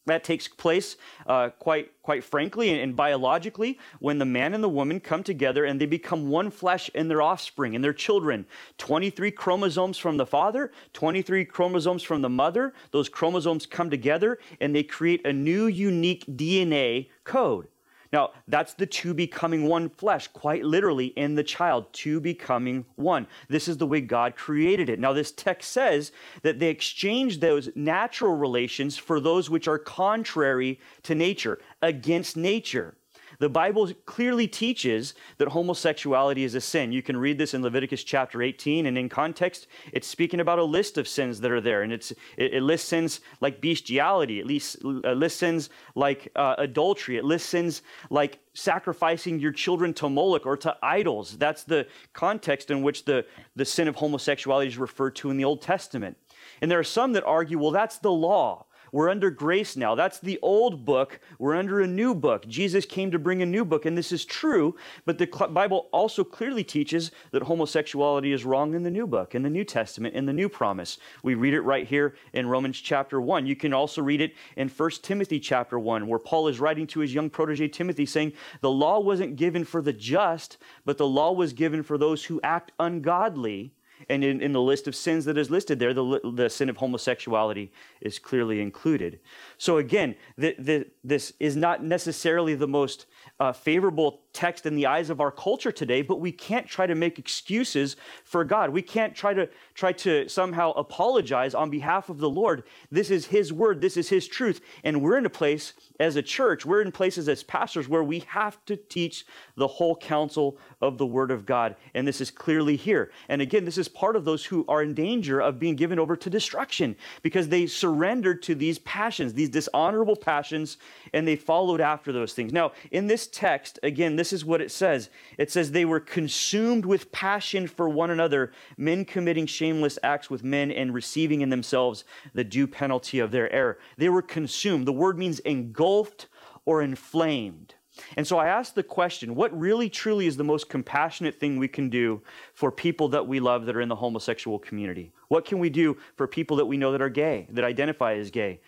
That 0.05 0.23
takes 0.23 0.47
place 0.47 0.97
uh, 1.27 1.49
quite, 1.59 1.91
quite 2.01 2.23
frankly 2.23 2.69
and, 2.69 2.79
and, 2.81 2.95
biologically 2.95 3.79
when 3.99 4.19
the 4.19 4.25
man 4.25 4.53
and 4.53 4.63
the 4.63 4.69
woman 4.69 4.99
come 4.99 5.23
together 5.23 5.63
and 5.63 5.79
they 5.79 5.85
become 5.85 6.29
one 6.29 6.51
flesh 6.51 6.89
in 6.93 7.07
their 7.07 7.21
offspring 7.21 7.73
and 7.73 7.83
their 7.83 7.93
children. 7.93 8.45
23 8.77 9.31
chromosomes 9.31 9.97
from 9.97 10.17
the 10.17 10.25
father, 10.25 10.71
23 10.91 11.45
chromosomes 11.45 12.03
from 12.03 12.21
the 12.21 12.29
mother. 12.29 12.73
Those 12.91 13.07
chromosomes 13.07 13.65
come 13.65 13.89
together 13.89 14.39
and 14.59 14.75
they 14.75 14.83
create 14.83 15.25
a 15.25 15.31
new 15.31 15.67
unique 15.67 16.25
DNA 16.25 17.09
code. 17.23 17.67
Now, 18.13 18.29
that's 18.47 18.75
the 18.75 18.85
two 18.85 19.15
becoming 19.15 19.67
one 19.67 19.89
flesh, 19.89 20.27
quite 20.27 20.63
literally 20.63 21.07
in 21.07 21.33
the 21.33 21.43
child, 21.43 21.91
two 21.93 22.21
becoming 22.21 22.85
one. 22.95 23.25
This 23.49 23.67
is 23.67 23.77
the 23.77 23.87
way 23.87 24.01
God 24.01 24.35
created 24.35 24.87
it. 24.87 24.99
Now, 24.99 25.13
this 25.13 25.31
text 25.31 25.71
says 25.71 26.11
that 26.43 26.59
they 26.59 26.69
exchanged 26.69 27.41
those 27.41 27.69
natural 27.75 28.35
relations 28.35 28.97
for 28.97 29.19
those 29.19 29.49
which 29.49 29.67
are 29.67 29.79
contrary 29.79 30.79
to 31.01 31.15
nature, 31.15 31.59
against 31.81 32.37
nature. 32.37 32.95
The 33.43 33.49
Bible 33.49 33.91
clearly 34.05 34.47
teaches 34.47 35.15
that 35.37 35.49
homosexuality 35.49 36.45
is 36.45 36.55
a 36.55 36.61
sin. 36.61 36.93
You 36.93 37.01
can 37.01 37.17
read 37.17 37.37
this 37.37 37.53
in 37.53 37.61
Leviticus 37.61 38.05
chapter 38.05 38.41
18, 38.41 38.85
and 38.85 38.97
in 38.97 39.09
context, 39.09 39.67
it's 39.91 40.07
speaking 40.07 40.39
about 40.39 40.59
a 40.59 40.63
list 40.63 40.97
of 40.97 41.09
sins 41.09 41.41
that 41.41 41.51
are 41.51 41.59
there. 41.59 41.81
And 41.81 41.91
it's, 41.91 42.11
it, 42.37 42.53
it 42.53 42.63
lists 42.63 42.87
sins 42.87 43.19
like 43.41 43.59
bestiality, 43.59 44.39
it 44.39 44.45
lists, 44.45 44.77
uh, 44.85 45.11
lists 45.11 45.39
sins 45.39 45.69
like 45.93 46.31
uh, 46.37 46.55
adultery, 46.57 47.17
it 47.17 47.25
lists 47.25 47.49
sins 47.49 47.81
like 48.09 48.39
sacrificing 48.53 49.39
your 49.39 49.51
children 49.51 49.93
to 49.95 50.07
Moloch 50.07 50.45
or 50.45 50.55
to 50.55 50.77
idols. 50.81 51.37
That's 51.37 51.65
the 51.65 51.85
context 52.13 52.71
in 52.71 52.81
which 52.81 53.03
the, 53.03 53.25
the 53.57 53.65
sin 53.65 53.89
of 53.89 53.97
homosexuality 53.97 54.69
is 54.69 54.77
referred 54.77 55.17
to 55.17 55.31
in 55.31 55.35
the 55.35 55.43
Old 55.43 55.61
Testament. 55.61 56.15
And 56.61 56.71
there 56.71 56.79
are 56.79 56.83
some 56.85 57.11
that 57.11 57.25
argue, 57.25 57.59
well, 57.59 57.71
that's 57.71 57.97
the 57.97 58.09
law. 58.09 58.67
We're 58.93 59.09
under 59.09 59.31
grace 59.31 59.75
now. 59.75 59.95
That's 59.95 60.19
the 60.19 60.37
old 60.43 60.85
book. 60.85 61.19
We're 61.39 61.55
under 61.55 61.81
a 61.81 61.87
new 61.87 62.13
book. 62.13 62.47
Jesus 62.47 62.85
came 62.85 63.09
to 63.09 63.17
bring 63.17 63.41
a 63.41 63.45
new 63.45 63.65
book, 63.65 63.87
and 63.87 63.97
this 63.97 64.11
is 64.11 64.23
true, 64.23 64.75
but 65.03 65.17
the 65.17 65.25
Bible 65.25 65.89
also 65.91 66.23
clearly 66.23 66.63
teaches 66.63 67.09
that 67.31 67.41
homosexuality 67.41 68.31
is 68.31 68.45
wrong 68.45 68.75
in 68.75 68.83
the 68.83 68.91
new 68.91 69.07
book, 69.07 69.33
in 69.33 69.41
the 69.41 69.49
New 69.49 69.63
Testament, 69.63 70.13
in 70.13 70.27
the 70.27 70.31
new 70.31 70.47
promise. 70.47 70.99
We 71.23 71.33
read 71.33 71.55
it 71.55 71.61
right 71.61 71.87
here 71.87 72.13
in 72.33 72.45
Romans 72.45 72.79
chapter 72.79 73.19
1. 73.19 73.47
You 73.47 73.55
can 73.55 73.73
also 73.73 74.03
read 74.03 74.21
it 74.21 74.35
in 74.57 74.69
1 74.69 74.89
Timothy 75.01 75.39
chapter 75.39 75.79
1, 75.79 76.05
where 76.05 76.19
Paul 76.19 76.47
is 76.47 76.59
writing 76.59 76.85
to 76.87 76.99
his 76.99 77.15
young 77.15 77.31
protege 77.31 77.69
Timothy 77.69 78.05
saying, 78.05 78.33
The 78.61 78.69
law 78.69 78.99
wasn't 78.99 79.37
given 79.37 79.65
for 79.65 79.81
the 79.81 79.93
just, 79.93 80.59
but 80.85 80.99
the 80.99 81.07
law 81.07 81.31
was 81.31 81.53
given 81.53 81.81
for 81.81 81.97
those 81.97 82.25
who 82.25 82.39
act 82.43 82.71
ungodly 82.79 83.73
and 84.09 84.23
in, 84.23 84.41
in 84.41 84.53
the 84.53 84.61
list 84.61 84.87
of 84.87 84.95
sins 84.95 85.25
that 85.25 85.37
is 85.37 85.49
listed 85.49 85.79
there, 85.79 85.93
the, 85.93 86.19
the 86.33 86.49
sin 86.49 86.69
of 86.69 86.77
homosexuality 86.77 87.71
is 88.01 88.19
clearly 88.19 88.61
included. 88.61 89.19
So 89.57 89.77
again, 89.77 90.15
the, 90.37 90.55
the, 90.59 90.87
this 91.03 91.33
is 91.39 91.55
not 91.55 91.83
necessarily 91.83 92.55
the 92.55 92.67
most 92.67 93.05
uh, 93.39 93.53
favorable 93.53 94.21
text 94.33 94.65
in 94.65 94.75
the 94.75 94.85
eyes 94.85 95.09
of 95.09 95.21
our 95.21 95.31
culture 95.31 95.71
today, 95.71 96.01
but 96.01 96.19
we 96.19 96.31
can't 96.31 96.67
try 96.67 96.87
to 96.87 96.95
make 96.95 97.19
excuses 97.19 97.95
for 98.23 98.43
God. 98.43 98.71
We 98.71 98.81
can't 98.81 99.15
try 99.15 99.33
to 99.33 99.47
try 99.75 99.91
to 99.93 100.27
somehow 100.27 100.71
apologize 100.71 101.53
on 101.53 101.69
behalf 101.69 102.09
of 102.09 102.17
the 102.17 102.29
Lord. 102.29 102.63
This 102.91 103.11
is 103.11 103.27
His 103.27 103.53
word. 103.53 103.79
This 103.79 103.95
is 103.95 104.09
His 104.09 104.27
truth, 104.27 104.61
and 104.83 105.01
we're 105.01 105.17
in 105.17 105.25
a 105.25 105.29
place 105.29 105.73
as 105.99 106.15
a 106.15 106.21
church. 106.21 106.65
We're 106.65 106.81
in 106.81 106.91
places 106.91 107.29
as 107.29 107.43
pastors 107.43 107.87
where 107.87 108.03
we 108.03 108.19
have 108.21 108.63
to 108.65 108.75
teach 108.75 109.25
the 109.55 109.67
whole 109.67 109.95
counsel 109.95 110.57
of 110.81 110.97
the 110.97 111.05
Word 111.05 111.31
of 111.31 111.45
God, 111.45 111.75
and 111.93 112.07
this 112.07 112.21
is 112.21 112.31
clearly 112.31 112.75
here. 112.75 113.11
And 113.29 113.41
again, 113.41 113.65
this 113.65 113.77
is 113.77 113.87
part 113.87 114.15
of 114.15 114.25
those 114.25 114.43
who 114.45 114.65
are 114.67 114.81
in 114.81 114.93
danger 114.93 115.39
of 115.39 115.59
being 115.59 115.75
given 115.75 115.99
over 115.99 116.15
to 116.15 116.29
destruction 116.29 116.95
because 117.21 117.49
they 117.49 117.67
surrendered 117.67 118.41
to 118.43 118.55
these 118.55 118.79
passions, 118.79 119.33
these 119.33 119.49
dishonorable 119.49 120.15
passions, 120.15 120.77
and 121.13 121.27
they 121.27 121.35
followed 121.35 121.81
after 121.81 122.11
those 122.11 122.33
things. 122.33 122.51
Now, 122.51 122.71
in 122.91 123.07
this 123.13 123.27
text, 123.27 123.77
again, 123.83 124.15
this 124.15 124.33
is 124.33 124.43
what 124.43 124.59
it 124.59 124.71
says 124.71 125.11
it 125.37 125.51
says, 125.51 125.71
They 125.71 125.85
were 125.85 125.99
consumed 125.99 126.83
with 126.83 127.11
passion 127.11 127.67
for 127.67 127.87
one 127.87 128.09
another, 128.09 128.51
men 128.75 129.05
committing 129.05 129.45
shameless 129.45 129.99
acts 130.01 130.31
with 130.31 130.43
men 130.43 130.71
and 130.71 130.95
receiving 130.95 131.41
in 131.41 131.51
themselves 131.51 132.05
the 132.33 132.43
due 132.43 132.65
penalty 132.65 133.19
of 133.19 133.29
their 133.29 133.53
error. 133.53 133.77
They 133.97 134.09
were 134.09 134.23
consumed. 134.23 134.87
The 134.87 134.93
word 134.93 135.19
means 135.19 135.37
engulfed 135.41 136.27
or 136.65 136.81
inflamed. 136.81 137.75
And 138.17 138.25
so 138.25 138.39
I 138.39 138.47
asked 138.47 138.73
the 138.73 138.81
question 138.81 139.35
what 139.35 139.55
really 139.55 139.91
truly 139.91 140.25
is 140.25 140.35
the 140.35 140.43
most 140.43 140.67
compassionate 140.67 141.39
thing 141.39 141.59
we 141.59 141.67
can 141.67 141.91
do 141.91 142.23
for 142.55 142.71
people 142.71 143.09
that 143.09 143.27
we 143.27 143.39
love 143.39 143.67
that 143.67 143.75
are 143.75 143.81
in 143.81 143.89
the 143.89 143.95
homosexual 143.95 144.57
community? 144.57 145.13
What 145.27 145.45
can 145.45 145.59
we 145.59 145.69
do 145.69 145.97
for 146.15 146.27
people 146.27 146.57
that 146.57 146.65
we 146.65 146.77
know 146.77 146.91
that 146.91 147.01
are 147.03 147.09
gay, 147.09 147.45
that 147.51 147.63
identify 147.63 148.15
as 148.15 148.31
gay? 148.31 148.59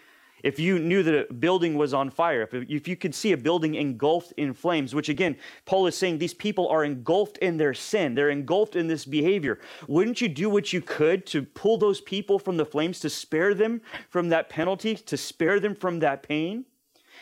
If 0.46 0.60
you 0.60 0.78
knew 0.78 1.02
that 1.02 1.28
a 1.28 1.34
building 1.34 1.74
was 1.74 1.92
on 1.92 2.12
fire, 2.12 2.48
if, 2.52 2.88
you 2.88 2.96
could 2.96 3.16
see 3.16 3.32
a 3.32 3.38
building 3.38 3.74
engulfed 3.74 4.32
in 4.38 4.54
flames, 4.54 4.94
which 4.94 5.10
again, 5.10 5.36
Paul 5.66 5.88
is 5.88 5.98
saying 5.98 6.20
these 6.20 6.36
people 6.36 6.68
are 6.68 6.86
engulfed 6.86 7.40
in 7.40 7.58
their 7.58 7.74
sin, 7.74 8.14
they're 8.14 8.30
engulfed 8.30 8.76
in 8.76 8.86
this 8.86 9.06
behavior. 9.06 9.60
Wouldn't 9.88 10.22
you 10.22 10.30
do 10.30 10.48
what 10.48 10.72
you 10.72 10.82
could 10.82 11.26
to 11.28 11.42
pull 11.42 11.80
those 11.80 12.00
people 12.00 12.38
from 12.38 12.58
the 12.58 12.66
flames, 12.66 13.00
to 13.00 13.10
spare 13.10 13.56
them 13.56 13.82
from 14.08 14.30
that 14.30 14.48
penalty, 14.50 14.94
to 14.94 15.18
spare 15.18 15.60
them 15.60 15.74
from 15.74 15.98
that 16.00 16.22
pain? 16.22 16.66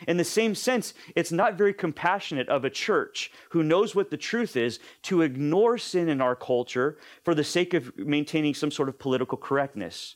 In 0.06 0.18
the 0.18 0.26
same 0.26 0.54
sense, 0.54 0.94
it's 1.16 1.32
not 1.32 1.58
very 1.58 1.74
compassionate 1.74 2.50
of 2.50 2.66
a 2.66 2.70
church 2.70 3.32
who 3.52 3.64
knows 3.64 3.96
what 3.96 4.10
the 4.10 4.18
truth 4.18 4.58
is 4.58 4.80
to 5.04 5.22
ignore 5.22 5.78
sin 5.78 6.10
in 6.10 6.20
our 6.20 6.36
culture 6.36 6.98
for 7.24 7.34
the 7.34 7.44
sake 7.46 7.74
of 7.74 7.98
maintaining 7.98 8.54
some 8.54 8.72
sort 8.72 8.90
of 8.90 9.00
political 9.00 9.38
correctness. 9.38 10.16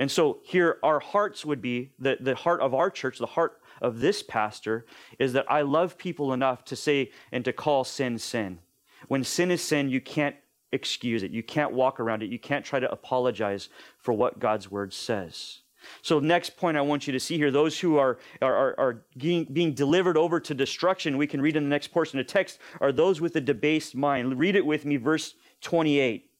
And 0.00 0.10
so 0.10 0.38
here, 0.42 0.78
our 0.82 0.98
hearts 0.98 1.44
would 1.44 1.60
be 1.60 1.90
the, 1.98 2.16
the 2.18 2.34
heart 2.34 2.62
of 2.62 2.72
our 2.72 2.90
church, 2.90 3.18
the 3.18 3.26
heart 3.26 3.60
of 3.82 4.00
this 4.00 4.22
pastor, 4.22 4.86
is 5.18 5.34
that 5.34 5.44
I 5.48 5.60
love 5.60 5.98
people 5.98 6.32
enough 6.32 6.64
to 6.64 6.76
say 6.76 7.10
and 7.30 7.44
to 7.44 7.52
call 7.52 7.84
sin 7.84 8.18
sin. 8.18 8.60
When 9.08 9.22
sin 9.24 9.50
is 9.50 9.62
sin, 9.62 9.90
you 9.90 10.00
can't 10.00 10.36
excuse 10.72 11.22
it. 11.22 11.32
You 11.32 11.42
can't 11.42 11.72
walk 11.72 12.00
around 12.00 12.22
it. 12.22 12.30
You 12.30 12.38
can't 12.38 12.64
try 12.64 12.80
to 12.80 12.90
apologize 12.90 13.68
for 13.98 14.14
what 14.14 14.38
God's 14.38 14.70
word 14.70 14.94
says. 14.94 15.58
So, 16.00 16.18
next 16.18 16.56
point 16.56 16.78
I 16.78 16.82
want 16.82 17.06
you 17.06 17.12
to 17.12 17.20
see 17.20 17.36
here 17.36 17.50
those 17.50 17.78
who 17.78 17.98
are, 17.98 18.18
are, 18.40 18.74
are, 18.78 19.04
being 19.18 19.74
delivered 19.74 20.16
over 20.16 20.40
to 20.40 20.54
destruction, 20.54 21.18
we 21.18 21.26
can 21.26 21.42
read 21.42 21.56
in 21.56 21.64
the 21.64 21.70
next 21.70 21.88
portion 21.88 22.18
of 22.18 22.26
text, 22.26 22.58
are 22.80 22.92
those 22.92 23.20
with 23.20 23.36
a 23.36 23.40
debased 23.40 23.94
mind. 23.94 24.38
Read 24.38 24.56
it 24.56 24.64
with 24.64 24.86
me, 24.86 24.96
verse 24.96 25.34
28. 25.60 26.30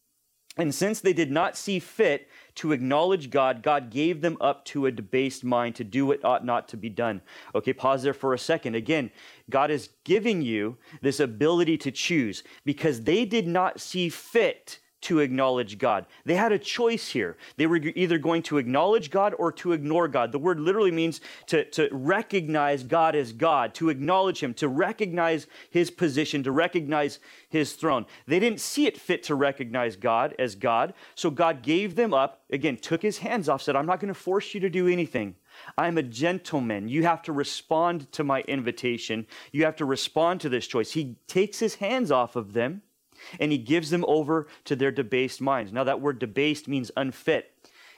And 0.57 0.75
since 0.75 1.01
they 1.01 1.13
did 1.13 1.31
not 1.31 1.57
see 1.57 1.79
fit 1.79 2.29
to 2.57 2.73
acknowledge 2.73 3.31
God, 3.31 3.63
God 3.63 3.91
gave 3.91 4.21
them 4.21 4.37
up 4.41 4.65
to 4.67 4.87
a 4.87 4.93
debased 4.93 5.45
mind 5.45 5.77
to 5.77 5.85
do 5.85 6.07
what 6.07 6.25
ought 6.25 6.45
not 6.45 6.69
to 6.69 6.77
be 6.77 6.89
done. 6.89 7.23
Okay, 7.55 7.73
pause 7.73 8.03
there 8.03 8.15
for 8.15 8.35
a 8.35 8.39
second. 8.39 8.75
Again, 8.75 9.11
God 9.49 9.71
is 9.71 9.91
giving 10.05 10.43
you 10.43 10.77
this 11.01 11.21
ability 11.21 11.79
to 11.79 11.91
choose 11.91 12.43
because 12.65 13.03
they 13.03 13.25
did 13.25 13.47
not 13.47 13.81
see 13.81 14.09
fit 14.09 14.80
to 15.03 15.21
acknowledge 15.21 15.79
God. 15.79 16.07
They 16.25 16.35
had 16.35 16.53
a 16.53 16.59
choice 16.59 17.09
here. 17.09 17.37
They 17.57 17.67
were 17.67 17.77
either 17.77 18.19
going 18.19 18.43
to 18.45 18.59
acknowledge 18.59 19.11
God 19.11 19.35
or 19.39 19.51
to 19.53 19.73
ignore 19.73 20.09
God. 20.09 20.33
The 20.33 20.39
word 20.39 20.61
literally 20.61 20.91
means 20.91 21.21
to, 21.47 21.65
to 21.71 21.89
recognize 21.91 22.83
God 22.83 23.15
as 23.15 23.33
God, 23.33 23.75
to 23.75 23.89
acknowledge 23.89 24.41
Him, 24.41 24.53
to 24.55 24.69
recognize 24.69 25.47
His 25.71 25.91
position, 25.91 26.43
to 26.43 26.53
recognize 26.53 27.19
His 27.49 27.73
throne. 27.73 28.07
They 28.27 28.39
didn't 28.39 28.61
see 28.61 28.87
it 28.87 28.99
fit 28.99 29.23
to 29.25 29.35
recognize 29.35 29.97
God 29.97 30.35
as 30.39 30.55
God, 30.55 30.95
so 31.15 31.31
God 31.31 31.63
gave 31.63 31.95
them 31.95 32.13
up, 32.13 32.43
again, 32.51 32.77
took 32.77 33.03
His 33.03 33.19
hands 33.19 33.49
off, 33.49 33.63
said, 33.63 33.77
I'm 33.77 33.87
not 33.87 34.01
going 34.01 34.13
to 34.13 34.21
force 34.21 34.55
you 34.55 34.61
to 34.61 34.71
do 34.71 34.87
anything. 34.87 35.35
I'm 35.77 35.99
a 35.99 36.03
gentleman. 36.03 36.89
You 36.89 37.03
have 37.05 37.23
to 37.23 37.33
respond 37.33 38.11
to 38.13 38.25
my 38.25 38.43
invitation. 38.43 39.27
You 39.53 39.65
have 39.65 39.77
to 39.77 39.85
respond 39.85 40.41
to 40.43 40.49
this 40.49 40.67
choice. 40.67 40.93
He 40.93 41.17
takes 41.27 41.59
his 41.59 41.77
hands 41.77 42.11
off 42.11 42.37
of 42.37 42.53
them 42.53 42.83
and 43.39 43.53
he 43.53 43.59
gives 43.59 43.91
them 43.91 44.05
over 44.09 44.49
to 44.65 44.77
their 44.77 44.91
debased 44.91 45.41
minds. 45.41 45.73
Now, 45.73 45.85
that 45.85 46.01
word 46.01 46.19
debased 46.19 46.69
means 46.69 46.91
unfit. 46.97 47.53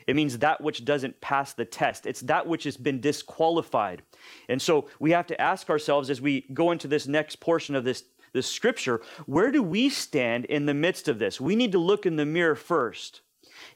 It 0.06 0.16
means 0.16 0.38
that 0.38 0.60
which 0.60 0.84
doesn't 0.84 1.20
pass 1.20 1.52
the 1.52 1.64
test. 1.64 2.06
It's 2.06 2.22
that 2.22 2.46
which 2.46 2.64
has 2.64 2.76
been 2.76 3.00
disqualified. 3.00 4.02
And 4.48 4.60
so 4.60 4.88
we 4.98 5.12
have 5.12 5.26
to 5.28 5.40
ask 5.40 5.70
ourselves 5.70 6.10
as 6.10 6.20
we 6.20 6.46
go 6.52 6.70
into 6.70 6.88
this 6.88 7.06
next 7.06 7.40
portion 7.40 7.74
of 7.74 7.84
this, 7.84 8.04
this 8.32 8.46
scripture 8.46 9.00
where 9.26 9.50
do 9.50 9.62
we 9.62 9.88
stand 9.88 10.44
in 10.46 10.66
the 10.66 10.74
midst 10.74 11.08
of 11.08 11.18
this? 11.18 11.40
We 11.40 11.56
need 11.56 11.72
to 11.72 11.78
look 11.78 12.06
in 12.06 12.16
the 12.16 12.26
mirror 12.26 12.56
first. 12.56 13.20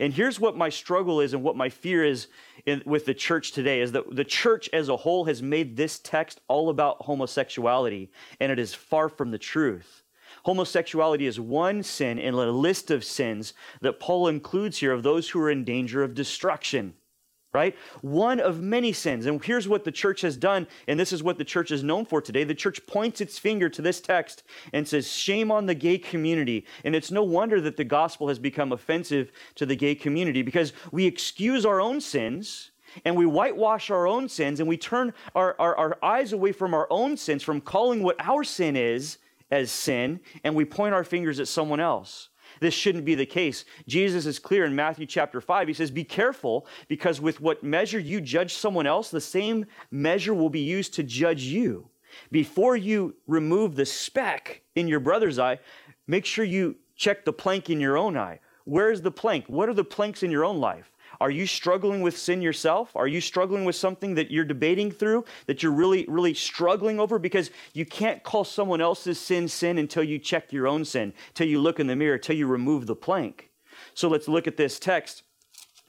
And 0.00 0.12
here's 0.12 0.40
what 0.40 0.56
my 0.56 0.68
struggle 0.68 1.20
is 1.20 1.32
and 1.32 1.42
what 1.42 1.56
my 1.56 1.68
fear 1.68 2.04
is 2.04 2.28
in, 2.64 2.82
with 2.84 3.06
the 3.06 3.14
church 3.14 3.52
today 3.52 3.80
is 3.80 3.92
that 3.92 4.14
the 4.14 4.24
church 4.24 4.68
as 4.72 4.88
a 4.88 4.96
whole 4.96 5.24
has 5.26 5.42
made 5.42 5.76
this 5.76 5.98
text 5.98 6.40
all 6.48 6.70
about 6.70 7.02
homosexuality, 7.02 8.10
and 8.40 8.50
it 8.50 8.58
is 8.58 8.74
far 8.74 9.08
from 9.08 9.30
the 9.30 9.38
truth. 9.38 10.02
Homosexuality 10.46 11.26
is 11.26 11.40
one 11.40 11.82
sin 11.82 12.20
in 12.20 12.32
a 12.32 12.52
list 12.52 12.92
of 12.92 13.02
sins 13.02 13.52
that 13.80 13.98
Paul 13.98 14.28
includes 14.28 14.78
here 14.78 14.92
of 14.92 15.02
those 15.02 15.28
who 15.28 15.40
are 15.40 15.50
in 15.50 15.64
danger 15.64 16.04
of 16.04 16.14
destruction. 16.14 16.94
Right? 17.52 17.74
One 18.00 18.38
of 18.38 18.60
many 18.60 18.92
sins. 18.92 19.26
And 19.26 19.42
here's 19.42 19.66
what 19.66 19.82
the 19.82 19.90
church 19.90 20.20
has 20.20 20.36
done, 20.36 20.68
and 20.86 21.00
this 21.00 21.12
is 21.12 21.22
what 21.22 21.38
the 21.38 21.44
church 21.44 21.72
is 21.72 21.82
known 21.82 22.04
for 22.04 22.20
today. 22.20 22.44
The 22.44 22.54
church 22.54 22.86
points 22.86 23.20
its 23.20 23.38
finger 23.38 23.68
to 23.70 23.82
this 23.82 24.00
text 24.00 24.44
and 24.72 24.86
says, 24.86 25.10
Shame 25.10 25.50
on 25.50 25.66
the 25.66 25.74
gay 25.74 25.98
community. 25.98 26.64
And 26.84 26.94
it's 26.94 27.10
no 27.10 27.24
wonder 27.24 27.60
that 27.62 27.76
the 27.76 27.84
gospel 27.84 28.28
has 28.28 28.38
become 28.38 28.72
offensive 28.72 29.32
to 29.56 29.66
the 29.66 29.74
gay 29.74 29.96
community 29.96 30.42
because 30.42 30.74
we 30.92 31.06
excuse 31.06 31.66
our 31.66 31.80
own 31.80 32.00
sins 32.00 32.70
and 33.04 33.16
we 33.16 33.26
whitewash 33.26 33.90
our 33.90 34.06
own 34.06 34.28
sins 34.28 34.60
and 34.60 34.68
we 34.68 34.76
turn 34.76 35.12
our, 35.34 35.56
our, 35.58 35.74
our 35.76 35.98
eyes 36.04 36.32
away 36.32 36.52
from 36.52 36.72
our 36.72 36.86
own 36.88 37.16
sins, 37.16 37.42
from 37.42 37.60
calling 37.60 38.04
what 38.04 38.16
our 38.20 38.44
sin 38.44 38.76
is 38.76 39.18
as 39.50 39.70
sin 39.70 40.20
and 40.44 40.54
we 40.54 40.64
point 40.64 40.94
our 40.94 41.04
fingers 41.04 41.40
at 41.40 41.48
someone 41.48 41.80
else. 41.80 42.28
This 42.60 42.74
shouldn't 42.74 43.04
be 43.04 43.14
the 43.14 43.26
case. 43.26 43.64
Jesus 43.86 44.24
is 44.26 44.38
clear 44.38 44.64
in 44.64 44.74
Matthew 44.74 45.06
chapter 45.06 45.40
5. 45.40 45.68
He 45.68 45.74
says, 45.74 45.90
Be 45.90 46.04
careful 46.04 46.66
because 46.88 47.20
with 47.20 47.40
what 47.40 47.62
measure 47.62 47.98
you 47.98 48.20
judge 48.20 48.54
someone 48.54 48.86
else, 48.86 49.10
the 49.10 49.20
same 49.20 49.66
measure 49.90 50.34
will 50.34 50.50
be 50.50 50.60
used 50.60 50.94
to 50.94 51.02
judge 51.02 51.42
you. 51.42 51.88
Before 52.30 52.76
you 52.76 53.16
remove 53.26 53.74
the 53.74 53.84
speck 53.84 54.62
in 54.74 54.88
your 54.88 55.00
brother's 55.00 55.38
eye, 55.38 55.58
make 56.06 56.24
sure 56.24 56.44
you 56.44 56.76
check 56.94 57.24
the 57.24 57.32
plank 57.32 57.68
in 57.68 57.80
your 57.80 57.98
own 57.98 58.16
eye. 58.16 58.40
Where's 58.64 59.02
the 59.02 59.10
plank? 59.10 59.44
What 59.48 59.68
are 59.68 59.74
the 59.74 59.84
planks 59.84 60.22
in 60.22 60.30
your 60.30 60.44
own 60.44 60.58
life? 60.58 60.90
Are 61.20 61.30
you 61.30 61.46
struggling 61.46 62.02
with 62.02 62.16
sin 62.16 62.42
yourself? 62.42 62.94
Are 62.94 63.08
you 63.08 63.20
struggling 63.20 63.64
with 63.64 63.76
something 63.76 64.14
that 64.14 64.30
you're 64.30 64.44
debating 64.44 64.90
through, 64.90 65.24
that 65.46 65.62
you're 65.62 65.72
really, 65.72 66.04
really 66.08 66.34
struggling 66.34 67.00
over? 67.00 67.18
Because 67.18 67.50
you 67.72 67.86
can't 67.86 68.22
call 68.22 68.44
someone 68.44 68.80
else's 68.80 69.20
sin 69.20 69.48
sin 69.48 69.78
until 69.78 70.02
you 70.02 70.18
check 70.18 70.52
your 70.52 70.66
own 70.66 70.84
sin, 70.84 71.12
till 71.34 71.46
you 71.46 71.60
look 71.60 71.80
in 71.80 71.86
the 71.86 71.96
mirror, 71.96 72.18
till 72.18 72.36
you 72.36 72.46
remove 72.46 72.86
the 72.86 72.96
plank. 72.96 73.50
So 73.94 74.08
let's 74.08 74.28
look 74.28 74.46
at 74.46 74.56
this 74.56 74.78
text 74.78 75.22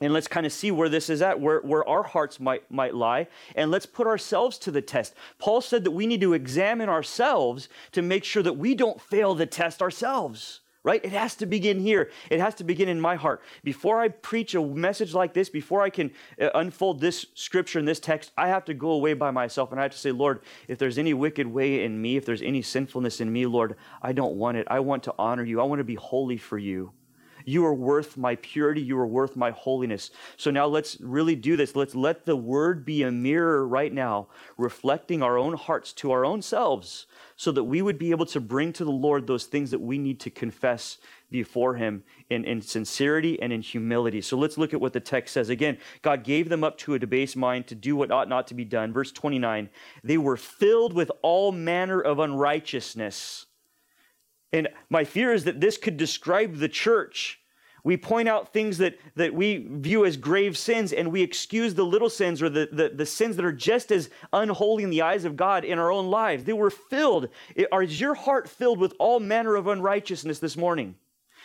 and 0.00 0.12
let's 0.12 0.28
kind 0.28 0.46
of 0.46 0.52
see 0.52 0.70
where 0.70 0.88
this 0.88 1.10
is 1.10 1.22
at, 1.22 1.40
where, 1.40 1.60
where 1.60 1.86
our 1.88 2.04
hearts 2.04 2.38
might, 2.38 2.70
might 2.70 2.94
lie, 2.94 3.26
and 3.56 3.70
let's 3.70 3.86
put 3.86 4.06
ourselves 4.06 4.56
to 4.58 4.70
the 4.70 4.80
test. 4.80 5.14
Paul 5.38 5.60
said 5.60 5.82
that 5.84 5.90
we 5.90 6.06
need 6.06 6.20
to 6.20 6.34
examine 6.34 6.88
ourselves 6.88 7.68
to 7.92 8.00
make 8.00 8.22
sure 8.22 8.42
that 8.44 8.56
we 8.56 8.74
don't 8.76 9.00
fail 9.00 9.34
the 9.34 9.46
test 9.46 9.82
ourselves 9.82 10.60
right? 10.88 11.04
It 11.04 11.12
has 11.12 11.34
to 11.34 11.44
begin 11.44 11.80
here. 11.80 12.10
It 12.30 12.40
has 12.40 12.54
to 12.54 12.64
begin 12.64 12.88
in 12.88 12.98
my 12.98 13.14
heart. 13.14 13.42
Before 13.62 14.00
I 14.00 14.08
preach 14.08 14.54
a 14.54 14.62
message 14.62 15.12
like 15.12 15.34
this, 15.34 15.50
before 15.50 15.82
I 15.82 15.90
can 15.90 16.10
uh, 16.40 16.48
unfold 16.54 16.98
this 16.98 17.26
scripture 17.34 17.78
and 17.78 17.86
this 17.86 18.00
text, 18.00 18.32
I 18.38 18.48
have 18.48 18.64
to 18.64 18.74
go 18.74 18.92
away 18.92 19.12
by 19.12 19.30
myself 19.30 19.70
and 19.70 19.78
I 19.78 19.82
have 19.82 19.92
to 19.92 19.98
say, 19.98 20.12
Lord, 20.12 20.40
if 20.66 20.78
there's 20.78 20.96
any 20.96 21.12
wicked 21.12 21.46
way 21.46 21.84
in 21.84 22.00
me, 22.00 22.16
if 22.16 22.24
there's 22.24 22.40
any 22.40 22.62
sinfulness 22.62 23.20
in 23.20 23.30
me, 23.30 23.44
Lord, 23.44 23.76
I 24.00 24.14
don't 24.14 24.36
want 24.36 24.56
it. 24.56 24.66
I 24.70 24.80
want 24.80 25.02
to 25.02 25.14
honor 25.18 25.44
you. 25.44 25.60
I 25.60 25.64
want 25.64 25.80
to 25.80 25.84
be 25.84 25.94
holy 25.94 26.38
for 26.38 26.56
you. 26.56 26.92
You 27.48 27.64
are 27.64 27.72
worth 27.74 28.18
my 28.18 28.36
purity. 28.36 28.82
You 28.82 28.98
are 28.98 29.06
worth 29.06 29.34
my 29.34 29.52
holiness. 29.52 30.10
So 30.36 30.50
now 30.50 30.66
let's 30.66 31.00
really 31.00 31.34
do 31.34 31.56
this. 31.56 31.74
Let's 31.74 31.94
let 31.94 32.26
the 32.26 32.36
word 32.36 32.84
be 32.84 33.02
a 33.02 33.10
mirror 33.10 33.66
right 33.66 33.92
now, 33.92 34.28
reflecting 34.58 35.22
our 35.22 35.38
own 35.38 35.54
hearts 35.54 35.94
to 35.94 36.10
our 36.10 36.26
own 36.26 36.42
selves 36.42 37.06
so 37.36 37.50
that 37.52 37.64
we 37.64 37.80
would 37.80 37.98
be 37.98 38.10
able 38.10 38.26
to 38.26 38.40
bring 38.40 38.74
to 38.74 38.84
the 38.84 38.90
Lord 38.90 39.26
those 39.26 39.46
things 39.46 39.70
that 39.70 39.80
we 39.80 39.96
need 39.96 40.20
to 40.20 40.30
confess 40.30 40.98
before 41.30 41.76
Him 41.76 42.04
in, 42.28 42.44
in 42.44 42.60
sincerity 42.60 43.40
and 43.40 43.50
in 43.50 43.62
humility. 43.62 44.20
So 44.20 44.36
let's 44.36 44.58
look 44.58 44.74
at 44.74 44.80
what 44.80 44.92
the 44.92 45.00
text 45.00 45.32
says. 45.32 45.48
Again, 45.48 45.78
God 46.02 46.24
gave 46.24 46.50
them 46.50 46.62
up 46.62 46.76
to 46.78 46.94
a 46.94 46.98
debased 46.98 47.36
mind 47.36 47.66
to 47.68 47.74
do 47.74 47.96
what 47.96 48.10
ought 48.10 48.28
not 48.28 48.46
to 48.48 48.54
be 48.54 48.64
done. 48.66 48.92
Verse 48.92 49.10
29 49.12 49.70
they 50.04 50.18
were 50.18 50.36
filled 50.36 50.92
with 50.92 51.10
all 51.22 51.50
manner 51.50 52.00
of 52.00 52.18
unrighteousness. 52.18 53.46
And 54.52 54.68
my 54.88 55.04
fear 55.04 55.32
is 55.32 55.44
that 55.44 55.60
this 55.60 55.76
could 55.76 55.96
describe 55.96 56.56
the 56.56 56.68
church 56.68 57.40
we 57.84 57.96
point 57.96 58.28
out 58.28 58.52
things 58.52 58.76
that, 58.78 58.98
that 59.14 59.32
we 59.32 59.66
view 59.70 60.04
as 60.04 60.16
grave 60.16 60.58
sins 60.58 60.92
and 60.92 61.12
we 61.12 61.22
excuse 61.22 61.74
the 61.74 61.86
little 61.86 62.10
sins 62.10 62.42
or 62.42 62.50
the, 62.50 62.68
the, 62.70 62.90
the, 62.90 63.06
sins 63.06 63.36
that 63.36 63.44
are 63.44 63.52
just 63.52 63.92
as 63.92 64.10
unholy 64.32 64.82
in 64.82 64.90
the 64.90 65.02
eyes 65.02 65.24
of 65.24 65.36
God 65.36 65.64
in 65.64 65.78
our 65.78 65.90
own 65.90 66.08
lives. 66.08 66.44
They 66.44 66.52
were 66.52 66.70
filled. 66.70 67.28
Is 67.56 68.00
your 68.00 68.14
heart 68.14 68.48
filled 68.48 68.78
with 68.78 68.94
all 68.98 69.20
manner 69.20 69.54
of 69.54 69.68
unrighteousness 69.68 70.38
this 70.38 70.56
morning? 70.56 70.96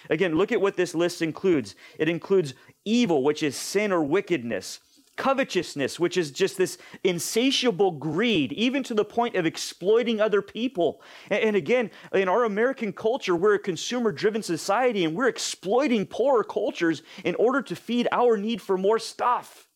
Again, 0.09 0.35
look 0.35 0.51
at 0.51 0.59
what 0.59 0.75
this 0.75 0.93
list 0.93 1.21
includes. 1.21 1.75
It 1.97 2.09
includes 2.09 2.55
evil, 2.83 3.23
which 3.23 3.41
is 3.41 3.55
sin 3.55 3.91
or 3.91 4.03
wickedness 4.03 4.81
covetousness, 5.15 5.99
which 5.99 6.17
is 6.17 6.31
just 6.31 6.57
this 6.57 6.77
insatiable 7.03 7.91
greed, 7.91 8.51
even 8.53 8.83
to 8.83 8.93
the 8.93 9.05
point 9.05 9.35
of 9.35 9.45
exploiting 9.45 10.19
other 10.19 10.41
people. 10.41 11.01
And, 11.29 11.55
again, 11.55 11.91
in 12.13 12.27
our 12.27 12.43
American 12.45 12.93
culture, 12.93 13.35
we're 13.35 13.55
a 13.55 13.59
consumer 13.59 14.11
driven 14.11 14.41
society 14.41 15.05
and 15.05 15.15
we're 15.15 15.27
exploiting 15.27 16.05
poorer 16.05 16.43
cultures 16.43 17.03
in 17.23 17.35
order 17.35 17.61
to 17.61 17.75
feed 17.75 18.07
our 18.11 18.37
need 18.37 18.61
for 18.61 18.77
more 18.77 18.99
stuff. 18.99 19.67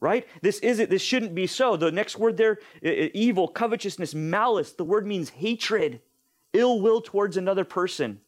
Right? 0.00 0.28
This 0.42 0.60
isn't, 0.60 0.90
this 0.90 1.02
shouldn't 1.02 1.34
be 1.34 1.48
so. 1.48 1.76
The 1.76 1.90
next 1.90 2.16
word 2.16 2.36
there, 2.36 2.58
evil, 2.82 3.48
covetousness, 3.48 4.14
malice, 4.14 4.72
the 4.72 4.84
word 4.84 5.08
means 5.08 5.30
hatred, 5.30 6.00
ill 6.52 6.80
will 6.80 7.00
towards 7.00 7.36
another 7.36 7.64
person. 7.64 8.20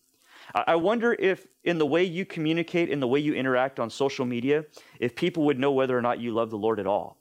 I 0.54 0.76
wonder 0.76 1.12
if, 1.18 1.46
in 1.64 1.78
the 1.78 1.86
way 1.86 2.04
you 2.04 2.24
communicate, 2.24 2.88
in 2.88 3.00
the 3.00 3.08
way 3.08 3.20
you 3.20 3.34
interact 3.34 3.78
on 3.78 3.90
social 3.90 4.24
media, 4.24 4.64
if 4.98 5.14
people 5.14 5.44
would 5.44 5.58
know 5.58 5.72
whether 5.72 5.96
or 5.96 6.02
not 6.02 6.20
you 6.20 6.32
love 6.32 6.50
the 6.50 6.58
Lord 6.58 6.80
at 6.80 6.86
all. 6.86 7.18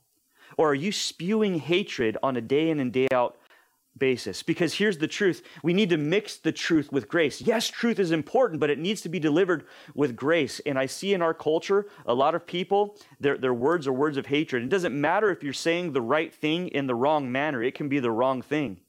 Or 0.58 0.72
are 0.72 0.76
you 0.76 0.92
spewing 0.92 1.60
hatred 1.60 2.18
on 2.24 2.38
a 2.38 2.42
day 2.42 2.70
in 2.70 2.80
and 2.80 2.92
day 2.92 3.08
out 3.14 3.38
basis? 3.98 4.42
Because 4.42 4.74
here's 4.74 4.98
the 4.98 5.08
truth 5.08 5.44
we 5.64 5.74
need 5.74 5.90
to 5.90 5.98
mix 5.98 6.38
the 6.38 6.52
truth 6.52 6.92
with 6.92 7.08
grace. 7.08 7.42
Yes, 7.42 7.68
truth 7.68 8.00
is 8.00 8.12
important, 8.12 8.60
but 8.60 8.70
it 8.70 8.80
needs 8.80 9.02
to 9.02 9.10
be 9.10 9.20
delivered 9.20 9.66
with 9.94 10.16
grace. 10.16 10.60
And 10.66 10.80
I 10.80 10.86
see 10.86 11.14
in 11.14 11.22
our 11.22 11.34
culture 11.34 11.86
a 12.06 12.14
lot 12.14 12.36
of 12.36 12.48
people, 12.48 12.98
their, 13.20 13.38
their 13.38 13.54
words 13.54 13.88
are 13.88 13.94
words 13.94 14.18
of 14.18 14.26
hatred. 14.26 14.64
It 14.64 14.70
doesn't 14.70 15.00
matter 15.00 15.30
if 15.30 15.44
you're 15.44 15.54
saying 15.54 15.94
the 15.94 16.02
right 16.02 16.34
thing 16.34 16.70
in 16.70 16.88
the 16.88 16.96
wrong 16.96 17.32
manner, 17.32 17.62
it 17.62 17.76
can 17.76 17.90
be 17.90 18.00
the 18.00 18.12
wrong 18.12 18.42
thing 18.42 18.80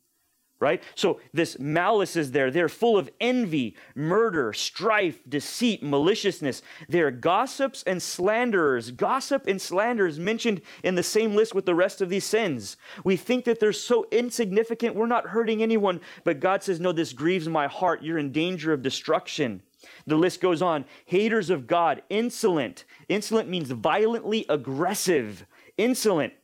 right? 0.61 0.83
So 0.94 1.20
this 1.33 1.59
malice 1.59 2.16
is 2.16 2.31
there. 2.31 2.51
They're 2.51 2.68
full 2.68 2.99
of 2.99 3.11
envy, 3.20 3.77
murder, 3.94 4.53
strife, 4.53 5.18
deceit, 5.29 5.83
maliciousness. 5.83 6.62
They're 6.88 7.11
gossips 7.11 7.83
and 7.85 8.03
slanderers. 8.03 8.90
Gossip 8.90 9.46
and 9.46 9.61
slander 9.61 10.07
is 10.07 10.18
mentioned 10.18 10.61
in 10.85 10.94
the 10.94 11.03
same 11.03 11.35
list 11.35 11.55
with 11.55 11.64
the 11.64 11.75
rest 11.75 12.03
of 12.03 12.11
these 12.11 12.25
sins. 12.25 12.77
We 13.05 13.16
think 13.16 13.46
that 13.46 13.59
they're 13.59 13.73
so 13.73 14.07
insignificant, 14.11 14.94
we're 14.94 15.07
not 15.07 15.29
hurting 15.29 15.62
anyone, 15.62 16.01
but 16.25 16.40
God 16.40 16.62
says, 16.62 16.79
No, 16.79 16.92
this 16.92 17.12
grieves 17.12 17.49
my 17.49 17.66
heart. 17.66 18.03
You're 18.03 18.18
in 18.18 18.31
danger 18.31 18.73
of 18.73 18.83
destruction. 18.83 19.62
The 20.07 20.16
list 20.16 20.40
goes 20.40 20.61
on. 20.61 20.85
Haters 21.07 21.49
of 21.49 21.66
God, 21.66 22.03
insolent. 22.11 22.85
Insolent 23.09 23.49
means 23.49 23.70
violently 23.70 24.44
aggressive. 24.49 25.46
Insolent 25.79 26.35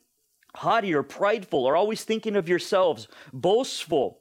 haughty 0.57 0.95
or 0.95 1.03
prideful, 1.03 1.65
or 1.65 1.77
always 1.77 2.05
thinking 2.05 2.37
of 2.37 2.49
yourselves, 2.49 3.09
boastful, 3.33 4.21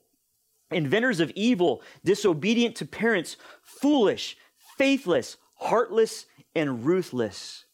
inventors 0.72 1.20
of 1.20 1.32
evil, 1.36 1.82
disobedient 2.04 2.76
to 2.76 2.86
parents, 2.86 3.38
foolish, 3.62 4.38
faithless, 4.78 5.38
heartless, 5.56 6.26
and 6.56 6.86
ruthless. 6.86 7.66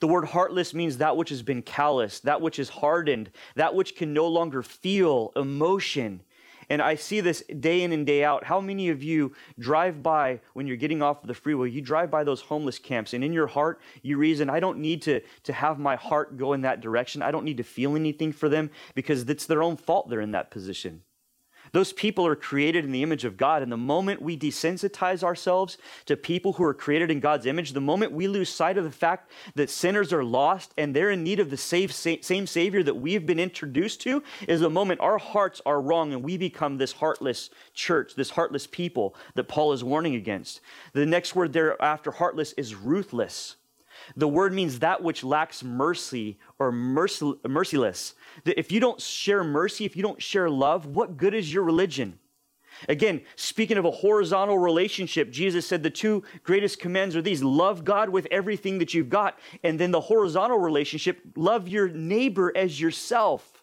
The 0.00 0.08
word 0.08 0.26
heartless 0.26 0.72
means 0.72 0.96
that 0.96 1.16
which 1.16 1.28
has 1.28 1.42
been 1.42 1.62
calloused, 1.62 2.24
that 2.24 2.40
which 2.40 2.58
is 2.58 2.70
hardened, 2.70 3.30
that 3.54 3.74
which 3.74 3.96
can 3.96 4.14
no 4.14 4.26
longer 4.26 4.62
feel 4.62 5.32
emotion. 5.36 6.22
And 6.70 6.80
I 6.80 6.94
see 6.94 7.20
this 7.20 7.42
day 7.58 7.82
in 7.82 7.92
and 7.92 8.06
day 8.06 8.22
out. 8.22 8.44
How 8.44 8.60
many 8.60 8.88
of 8.88 9.02
you 9.02 9.34
drive 9.58 10.02
by 10.02 10.40
when 10.54 10.68
you're 10.68 10.76
getting 10.76 11.02
off 11.02 11.20
of 11.22 11.26
the 11.26 11.34
freeway? 11.34 11.68
You 11.68 11.82
drive 11.82 12.10
by 12.10 12.22
those 12.22 12.40
homeless 12.40 12.78
camps, 12.78 13.12
and 13.12 13.24
in 13.24 13.32
your 13.32 13.48
heart, 13.48 13.80
you 14.02 14.16
reason, 14.16 14.48
I 14.48 14.60
don't 14.60 14.78
need 14.78 15.02
to, 15.02 15.20
to 15.42 15.52
have 15.52 15.80
my 15.80 15.96
heart 15.96 16.36
go 16.38 16.52
in 16.52 16.62
that 16.62 16.80
direction. 16.80 17.22
I 17.22 17.32
don't 17.32 17.44
need 17.44 17.56
to 17.56 17.64
feel 17.64 17.96
anything 17.96 18.32
for 18.32 18.48
them 18.48 18.70
because 18.94 19.28
it's 19.28 19.46
their 19.46 19.62
own 19.62 19.76
fault 19.76 20.08
they're 20.08 20.20
in 20.20 20.30
that 20.30 20.52
position. 20.52 21.02
Those 21.72 21.92
people 21.92 22.26
are 22.26 22.36
created 22.36 22.84
in 22.84 22.92
the 22.92 23.02
image 23.02 23.24
of 23.24 23.36
God. 23.36 23.62
And 23.62 23.70
the 23.70 23.76
moment 23.76 24.22
we 24.22 24.36
desensitize 24.36 25.22
ourselves 25.22 25.78
to 26.06 26.16
people 26.16 26.54
who 26.54 26.64
are 26.64 26.74
created 26.74 27.10
in 27.10 27.20
God's 27.20 27.46
image, 27.46 27.72
the 27.72 27.80
moment 27.80 28.12
we 28.12 28.28
lose 28.28 28.48
sight 28.48 28.78
of 28.78 28.84
the 28.84 28.90
fact 28.90 29.30
that 29.54 29.70
sinners 29.70 30.12
are 30.12 30.24
lost 30.24 30.74
and 30.76 30.94
they're 30.94 31.10
in 31.10 31.22
need 31.22 31.40
of 31.40 31.50
the 31.50 31.56
same 31.56 32.46
Savior 32.46 32.82
that 32.82 32.96
we've 32.96 33.26
been 33.26 33.40
introduced 33.40 34.00
to, 34.02 34.22
is 34.48 34.60
the 34.60 34.70
moment 34.70 35.00
our 35.00 35.18
hearts 35.18 35.60
are 35.64 35.80
wrong 35.80 36.12
and 36.12 36.22
we 36.22 36.36
become 36.36 36.78
this 36.78 36.92
heartless 36.92 37.50
church, 37.74 38.14
this 38.14 38.30
heartless 38.30 38.66
people 38.66 39.14
that 39.34 39.48
Paul 39.48 39.72
is 39.72 39.84
warning 39.84 40.14
against. 40.14 40.60
The 40.92 41.06
next 41.06 41.34
word 41.36 41.52
there 41.52 41.80
after 41.80 42.10
heartless 42.10 42.52
is 42.54 42.74
ruthless. 42.74 43.56
The 44.16 44.28
word 44.28 44.52
means 44.52 44.78
that 44.78 45.02
which 45.02 45.24
lacks 45.24 45.62
mercy 45.62 46.38
or 46.58 46.72
mercy, 46.72 47.34
merciless. 47.46 48.14
If 48.44 48.72
you 48.72 48.80
don't 48.80 49.00
share 49.00 49.44
mercy, 49.44 49.84
if 49.84 49.96
you 49.96 50.02
don't 50.02 50.22
share 50.22 50.50
love, 50.50 50.86
what 50.86 51.16
good 51.16 51.34
is 51.34 51.52
your 51.52 51.64
religion? 51.64 52.18
Again, 52.88 53.22
speaking 53.36 53.76
of 53.76 53.84
a 53.84 53.90
horizontal 53.90 54.58
relationship, 54.58 55.30
Jesus 55.30 55.66
said 55.66 55.82
the 55.82 55.90
two 55.90 56.22
greatest 56.42 56.78
commands 56.78 57.14
are 57.14 57.22
these 57.22 57.42
love 57.42 57.84
God 57.84 58.08
with 58.08 58.26
everything 58.30 58.78
that 58.78 58.94
you've 58.94 59.10
got. 59.10 59.38
And 59.62 59.78
then 59.78 59.90
the 59.90 60.00
horizontal 60.00 60.58
relationship, 60.58 61.20
love 61.36 61.68
your 61.68 61.88
neighbor 61.88 62.52
as 62.56 62.80
yourself. 62.80 63.62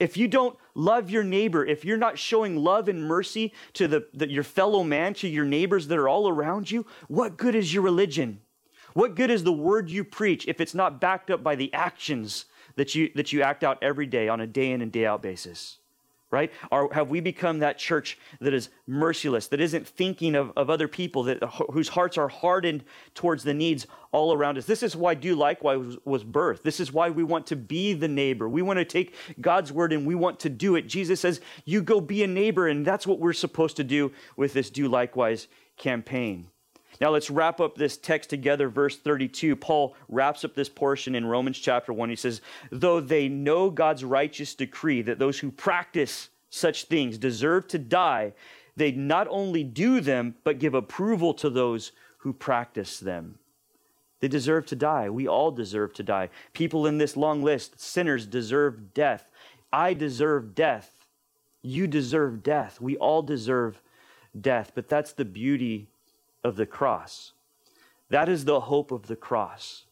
If 0.00 0.16
you 0.16 0.28
don't 0.28 0.56
love 0.74 1.10
your 1.10 1.24
neighbor, 1.24 1.64
if 1.64 1.84
you're 1.84 1.96
not 1.96 2.18
showing 2.18 2.56
love 2.56 2.88
and 2.88 3.04
mercy 3.04 3.52
to 3.74 3.88
the, 3.88 4.06
the, 4.14 4.30
your 4.30 4.44
fellow 4.44 4.82
man, 4.84 5.14
to 5.14 5.28
your 5.28 5.44
neighbors 5.44 5.88
that 5.88 5.98
are 5.98 6.08
all 6.08 6.28
around 6.28 6.70
you, 6.70 6.86
what 7.08 7.36
good 7.36 7.54
is 7.54 7.74
your 7.74 7.82
religion? 7.82 8.40
What 8.94 9.16
good 9.16 9.30
is 9.30 9.42
the 9.42 9.52
word 9.52 9.90
you 9.90 10.04
preach 10.04 10.46
if 10.48 10.60
it's 10.60 10.74
not 10.74 11.00
backed 11.00 11.30
up 11.30 11.42
by 11.42 11.56
the 11.56 11.72
actions 11.74 12.46
that 12.76 12.94
you, 12.94 13.10
that 13.16 13.32
you 13.32 13.42
act 13.42 13.62
out 13.62 13.78
every 13.82 14.06
day 14.06 14.28
on 14.28 14.40
a 14.40 14.46
day 14.46 14.70
in 14.70 14.80
and 14.80 14.90
day 14.90 15.04
out 15.04 15.20
basis? 15.20 15.78
Right? 16.30 16.50
Have 16.92 17.10
we 17.10 17.20
become 17.20 17.60
that 17.60 17.78
church 17.78 18.18
that 18.40 18.52
is 18.52 18.68
merciless, 18.88 19.46
that 19.48 19.60
isn't 19.60 19.86
thinking 19.86 20.34
of, 20.34 20.52
of 20.56 20.68
other 20.68 20.88
people, 20.88 21.22
that, 21.24 21.44
whose 21.70 21.88
hearts 21.88 22.18
are 22.18 22.26
hardened 22.26 22.82
towards 23.14 23.44
the 23.44 23.54
needs 23.54 23.86
all 24.10 24.32
around 24.32 24.58
us? 24.58 24.66
This 24.66 24.82
is 24.82 24.96
why 24.96 25.14
Do 25.14 25.36
Likewise 25.36 25.78
was, 25.78 25.96
was 26.04 26.24
birthed. 26.24 26.62
This 26.62 26.80
is 26.80 26.92
why 26.92 27.10
we 27.10 27.22
want 27.22 27.46
to 27.48 27.56
be 27.56 27.92
the 27.92 28.08
neighbor. 28.08 28.48
We 28.48 28.62
want 28.62 28.80
to 28.80 28.84
take 28.84 29.14
God's 29.40 29.70
word 29.70 29.92
and 29.92 30.04
we 30.04 30.16
want 30.16 30.40
to 30.40 30.48
do 30.48 30.74
it. 30.74 30.88
Jesus 30.88 31.20
says, 31.20 31.40
You 31.64 31.82
go 31.82 32.00
be 32.00 32.24
a 32.24 32.28
neighbor, 32.28 32.66
and 32.66 32.84
that's 32.84 33.06
what 33.06 33.20
we're 33.20 33.32
supposed 33.32 33.76
to 33.76 33.84
do 33.84 34.10
with 34.36 34.54
this 34.54 34.70
Do 34.70 34.88
Likewise 34.88 35.46
campaign. 35.76 36.48
Now 37.00 37.10
let's 37.10 37.30
wrap 37.30 37.60
up 37.60 37.76
this 37.76 37.96
text 37.96 38.30
together, 38.30 38.68
verse 38.68 38.96
32. 38.96 39.56
Paul 39.56 39.96
wraps 40.08 40.44
up 40.44 40.54
this 40.54 40.68
portion 40.68 41.14
in 41.14 41.26
Romans 41.26 41.58
chapter 41.58 41.92
1. 41.92 42.08
He 42.08 42.16
says, 42.16 42.40
Though 42.70 43.00
they 43.00 43.28
know 43.28 43.70
God's 43.70 44.04
righteous 44.04 44.54
decree 44.54 45.02
that 45.02 45.18
those 45.18 45.38
who 45.38 45.50
practice 45.50 46.28
such 46.50 46.84
things, 46.84 47.18
deserve 47.18 47.66
to 47.68 47.78
die, 47.78 48.32
they 48.76 48.92
not 48.92 49.26
only 49.28 49.64
do 49.64 50.00
them, 50.00 50.36
but 50.44 50.60
give 50.60 50.74
approval 50.74 51.34
to 51.34 51.50
those 51.50 51.92
who 52.18 52.32
practice 52.32 53.00
them. 53.00 53.38
They 54.20 54.28
deserve 54.28 54.66
to 54.66 54.76
die. 54.76 55.10
We 55.10 55.28
all 55.28 55.50
deserve 55.50 55.92
to 55.94 56.02
die. 56.02 56.30
People 56.52 56.86
in 56.86 56.98
this 56.98 57.16
long 57.16 57.42
list, 57.42 57.80
sinners, 57.80 58.26
deserve 58.26 58.94
death. 58.94 59.28
I 59.72 59.94
deserve 59.94 60.54
death. 60.54 61.06
You 61.60 61.86
deserve 61.86 62.42
death. 62.42 62.80
We 62.80 62.96
all 62.96 63.22
deserve 63.22 63.82
death. 64.40 64.72
But 64.74 64.88
that's 64.88 65.12
the 65.12 65.24
beauty 65.24 65.88
of 66.44 66.56
the 66.56 66.66
cross. 66.66 67.32
That 68.10 68.28
is 68.28 68.44
the 68.44 68.60
hope 68.60 68.92
of 68.92 69.06
the 69.06 69.16
cross. 69.16 69.84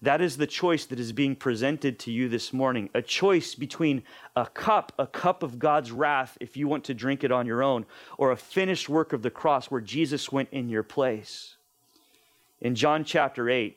That 0.00 0.20
is 0.20 0.36
the 0.36 0.46
choice 0.46 0.86
that 0.86 1.00
is 1.00 1.12
being 1.12 1.34
presented 1.34 1.98
to 2.00 2.12
you 2.12 2.28
this 2.28 2.52
morning. 2.52 2.88
A 2.94 3.02
choice 3.02 3.54
between 3.54 4.04
a 4.36 4.46
cup, 4.46 4.92
a 4.98 5.06
cup 5.06 5.42
of 5.42 5.58
God's 5.58 5.90
wrath, 5.90 6.38
if 6.40 6.56
you 6.56 6.68
want 6.68 6.84
to 6.84 6.94
drink 6.94 7.24
it 7.24 7.32
on 7.32 7.46
your 7.46 7.62
own, 7.62 7.84
or 8.16 8.30
a 8.30 8.36
finished 8.36 8.88
work 8.88 9.12
of 9.12 9.22
the 9.22 9.30
cross 9.30 9.70
where 9.70 9.80
Jesus 9.80 10.30
went 10.30 10.48
in 10.52 10.68
your 10.68 10.84
place. 10.84 11.56
In 12.60 12.74
John 12.74 13.04
chapter 13.04 13.50
8, 13.50 13.76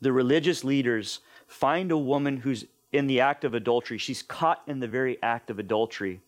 the 0.00 0.12
religious 0.12 0.64
leaders 0.64 1.20
find 1.46 1.92
a 1.92 1.98
woman 1.98 2.38
who's 2.38 2.64
in 2.92 3.06
the 3.06 3.20
act 3.20 3.44
of 3.44 3.54
adultery. 3.54 3.98
She's 3.98 4.22
caught 4.22 4.62
in 4.66 4.80
the 4.80 4.88
very 4.88 5.22
act 5.22 5.50
of 5.50 5.58
adultery 5.58 6.20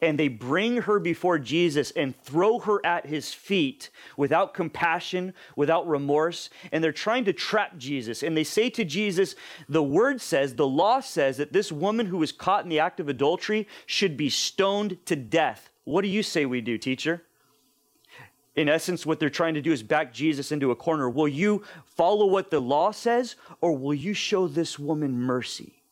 and 0.00 0.18
they 0.18 0.28
bring 0.28 0.82
her 0.82 0.98
before 0.98 1.38
Jesus 1.38 1.90
and 1.92 2.20
throw 2.22 2.58
her 2.60 2.84
at 2.84 3.06
his 3.06 3.32
feet 3.32 3.90
without 4.16 4.54
compassion, 4.54 5.34
without 5.56 5.86
remorse. 5.88 6.50
And 6.72 6.82
they're 6.82 6.92
trying 6.92 7.24
to 7.26 7.32
trap 7.32 7.76
Jesus. 7.76 8.22
And 8.22 8.36
they 8.36 8.44
say 8.44 8.70
to 8.70 8.84
Jesus, 8.84 9.34
The 9.68 9.82
word 9.82 10.20
says, 10.20 10.54
the 10.54 10.66
law 10.66 11.00
says 11.00 11.36
that 11.36 11.52
this 11.52 11.72
woman 11.72 12.06
who 12.06 12.18
was 12.18 12.32
caught 12.32 12.64
in 12.64 12.70
the 12.70 12.80
act 12.80 13.00
of 13.00 13.08
adultery 13.08 13.68
should 13.86 14.16
be 14.16 14.30
stoned 14.30 14.98
to 15.06 15.16
death. 15.16 15.70
What 15.84 16.02
do 16.02 16.08
you 16.08 16.22
say 16.22 16.46
we 16.46 16.60
do, 16.60 16.78
teacher? 16.78 17.22
In 18.56 18.68
essence, 18.68 19.04
what 19.04 19.18
they're 19.18 19.30
trying 19.30 19.54
to 19.54 19.62
do 19.62 19.72
is 19.72 19.82
back 19.82 20.12
Jesus 20.12 20.52
into 20.52 20.70
a 20.70 20.76
corner. 20.76 21.10
Will 21.10 21.28
you 21.28 21.64
follow 21.84 22.26
what 22.26 22.50
the 22.50 22.60
law 22.60 22.92
says, 22.92 23.34
or 23.60 23.76
will 23.76 23.94
you 23.94 24.14
show 24.14 24.46
this 24.46 24.78
woman 24.78 25.18
mercy? 25.18 25.82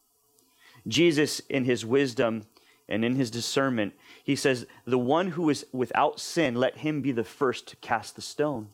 Jesus, 0.86 1.40
in 1.48 1.64
his 1.64 1.84
wisdom, 1.84 2.44
and 2.88 3.04
in 3.04 3.16
his 3.16 3.30
discernment, 3.30 3.94
he 4.24 4.36
says, 4.36 4.66
The 4.84 4.98
one 4.98 5.28
who 5.28 5.48
is 5.50 5.66
without 5.72 6.20
sin, 6.20 6.54
let 6.54 6.78
him 6.78 7.00
be 7.00 7.12
the 7.12 7.24
first 7.24 7.66
to 7.68 7.76
cast 7.76 8.16
the 8.16 8.22
stone. 8.22 8.68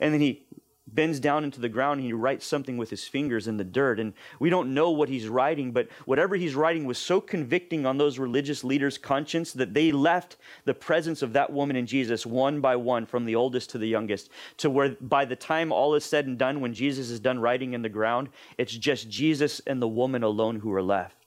And 0.00 0.14
then 0.14 0.20
he 0.20 0.46
bends 0.92 1.20
down 1.20 1.44
into 1.44 1.60
the 1.60 1.68
ground 1.68 2.00
and 2.00 2.06
he 2.06 2.12
writes 2.12 2.46
something 2.46 2.76
with 2.76 2.90
his 2.90 3.06
fingers 3.06 3.46
in 3.46 3.56
the 3.56 3.64
dirt. 3.64 4.00
And 4.00 4.12
we 4.38 4.50
don't 4.50 4.74
know 4.74 4.90
what 4.90 5.08
he's 5.08 5.28
writing, 5.28 5.72
but 5.72 5.88
whatever 6.04 6.36
he's 6.36 6.54
writing 6.54 6.84
was 6.84 6.98
so 6.98 7.20
convicting 7.20 7.86
on 7.86 7.98
those 7.98 8.18
religious 8.18 8.64
leaders' 8.64 8.98
conscience 8.98 9.52
that 9.52 9.74
they 9.74 9.92
left 9.92 10.36
the 10.64 10.74
presence 10.74 11.22
of 11.22 11.32
that 11.34 11.52
woman 11.52 11.76
and 11.76 11.86
Jesus 11.86 12.26
one 12.26 12.60
by 12.60 12.76
one, 12.76 13.06
from 13.06 13.24
the 13.24 13.36
oldest 13.36 13.70
to 13.70 13.78
the 13.78 13.86
youngest, 13.86 14.30
to 14.58 14.70
where 14.70 14.96
by 15.00 15.24
the 15.24 15.36
time 15.36 15.72
all 15.72 15.94
is 15.94 16.04
said 16.04 16.26
and 16.26 16.38
done, 16.38 16.60
when 16.60 16.74
Jesus 16.74 17.10
is 17.10 17.20
done 17.20 17.38
writing 17.38 17.72
in 17.74 17.82
the 17.82 17.88
ground, 17.88 18.28
it's 18.58 18.74
just 18.74 19.08
Jesus 19.08 19.60
and 19.66 19.80
the 19.80 19.88
woman 19.88 20.22
alone 20.22 20.60
who 20.60 20.72
are 20.72 20.82
left. 20.82 21.19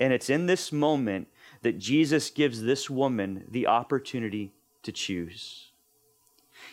And 0.00 0.12
it's 0.12 0.30
in 0.30 0.46
this 0.46 0.72
moment 0.72 1.28
that 1.62 1.78
Jesus 1.78 2.30
gives 2.30 2.62
this 2.62 2.88
woman 2.88 3.44
the 3.50 3.66
opportunity 3.66 4.52
to 4.82 4.90
choose. 4.90 5.70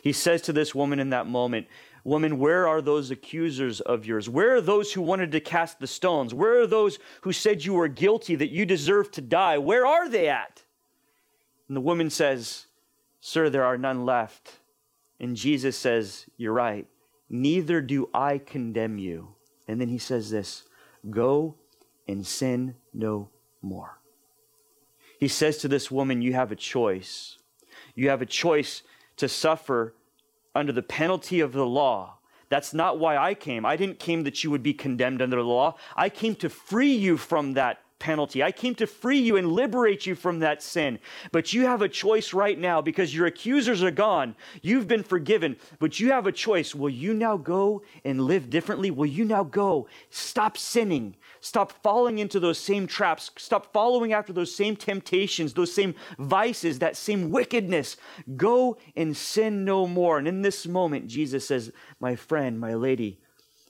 He 0.02 0.14
says 0.14 0.42
to 0.44 0.54
this 0.54 0.74
woman 0.74 1.00
in 1.00 1.10
that 1.12 1.28
moment, 1.28 1.68
Woman, 2.04 2.40
where 2.40 2.66
are 2.70 2.82
those 2.82 3.12
accusers 3.12 3.82
of 3.82 4.06
yours? 4.06 4.30
Where 4.30 4.56
are 4.56 4.62
those 4.62 4.94
who 4.94 5.02
wanted 5.02 5.34
to 5.34 5.42
cast 5.42 5.82
the 5.82 5.88
stones? 5.88 6.34
Where 6.34 6.62
are 6.62 6.68
those 6.68 7.00
who 7.22 7.34
said 7.34 7.66
you 7.66 7.74
were 7.74 7.90
guilty, 7.90 8.36
that 8.36 8.50
you 8.50 8.66
deserve 8.66 9.12
to 9.12 9.22
die? 9.22 9.58
Where 9.58 9.86
are 9.86 10.08
they 10.08 10.30
at? 10.30 10.64
And 11.68 11.76
the 11.76 11.82
woman 11.82 12.10
says, 12.10 12.68
Sir, 13.20 13.50
there 13.50 13.66
are 13.66 13.78
none 13.78 14.06
left. 14.06 14.60
And 15.20 15.36
Jesus 15.36 15.78
says, 15.78 16.28
You're 16.38 16.54
right. 16.54 16.88
Neither 17.30 17.82
do 17.82 18.10
I 18.14 18.38
condemn 18.38 18.98
you. 18.98 19.36
And 19.68 19.82
then 19.82 19.90
he 19.90 19.98
says 19.98 20.30
this 20.30 20.64
Go 21.10 21.56
and 22.08 22.26
sin 22.26 22.76
no 22.98 23.30
more. 23.62 24.00
He 25.20 25.28
says 25.28 25.58
to 25.60 25.68
this 25.68 25.90
woman, 25.90 26.22
You 26.22 26.34
have 26.34 26.52
a 26.52 26.56
choice. 26.56 27.38
You 27.96 28.10
have 28.10 28.22
a 28.22 28.26
choice 28.26 28.84
to 29.18 29.28
suffer 29.28 29.94
under 30.54 30.72
the 30.72 30.84
penalty 30.84 31.40
of 31.40 31.54
the 31.54 31.66
law. 31.66 32.18
That's 32.50 32.74
not 32.74 33.00
why 33.00 33.18
I 33.18 33.34
came. 33.34 33.66
I 33.66 33.76
didn't 33.76 34.00
came 34.00 34.24
that 34.24 34.44
you 34.44 34.52
would 34.52 34.64
be 34.64 34.74
condemned 34.74 35.22
under 35.22 35.38
the 35.38 35.44
law. 35.44 35.76
I 35.96 36.10
came 36.10 36.36
to 36.36 36.50
free 36.50 36.94
you 36.94 37.18
from 37.18 37.54
that 37.54 37.82
penalty. 38.00 38.44
I 38.44 38.52
came 38.52 38.76
to 38.76 38.88
free 38.88 39.20
you 39.20 39.38
and 39.38 39.52
liberate 39.52 40.06
you 40.06 40.16
from 40.16 40.40
that 40.40 40.62
sin. 40.62 41.00
But 41.32 41.54
you 41.54 41.66
have 41.66 41.82
a 41.82 41.90
choice 41.90 42.34
right 42.34 42.58
now 42.58 42.82
because 42.82 43.16
your 43.16 43.26
accusers 43.26 43.84
are 43.84 43.92
gone. 43.92 44.36
You've 44.62 44.88
been 44.88 45.04
forgiven, 45.04 45.58
but 45.80 46.00
you 46.00 46.12
have 46.12 46.28
a 46.28 46.32
choice. 46.32 46.76
Will 46.76 46.90
you 46.90 47.14
now 47.14 47.38
go 47.38 47.82
and 48.04 48.22
live 48.22 48.50
differently? 48.50 48.92
Will 48.92 49.06
you 49.08 49.26
now 49.26 49.44
go 49.44 49.88
stop 50.10 50.58
sinning? 50.58 51.16
Stop 51.40 51.72
falling 51.84 52.20
into 52.20 52.40
those 52.40 52.60
same 52.60 52.88
traps. 52.88 53.32
Stop 53.38 53.72
following 53.74 54.14
after 54.14 54.34
those 54.34 54.54
same 54.54 54.76
temptations, 54.76 55.54
those 55.54 55.74
same 55.74 55.96
vices, 56.20 56.80
that 56.80 56.98
same 56.98 57.32
wickedness. 57.32 57.98
Go 58.36 58.78
and 58.96 59.16
sin 59.16 59.66
no 59.66 59.88
more. 59.88 60.18
And 60.18 60.28
in 60.28 60.42
this 60.42 60.68
moment, 60.68 61.08
Jesus 61.08 61.48
says, 61.48 61.72
My 62.00 62.16
friend, 62.16 62.60
my 62.60 62.74
lady, 62.74 63.20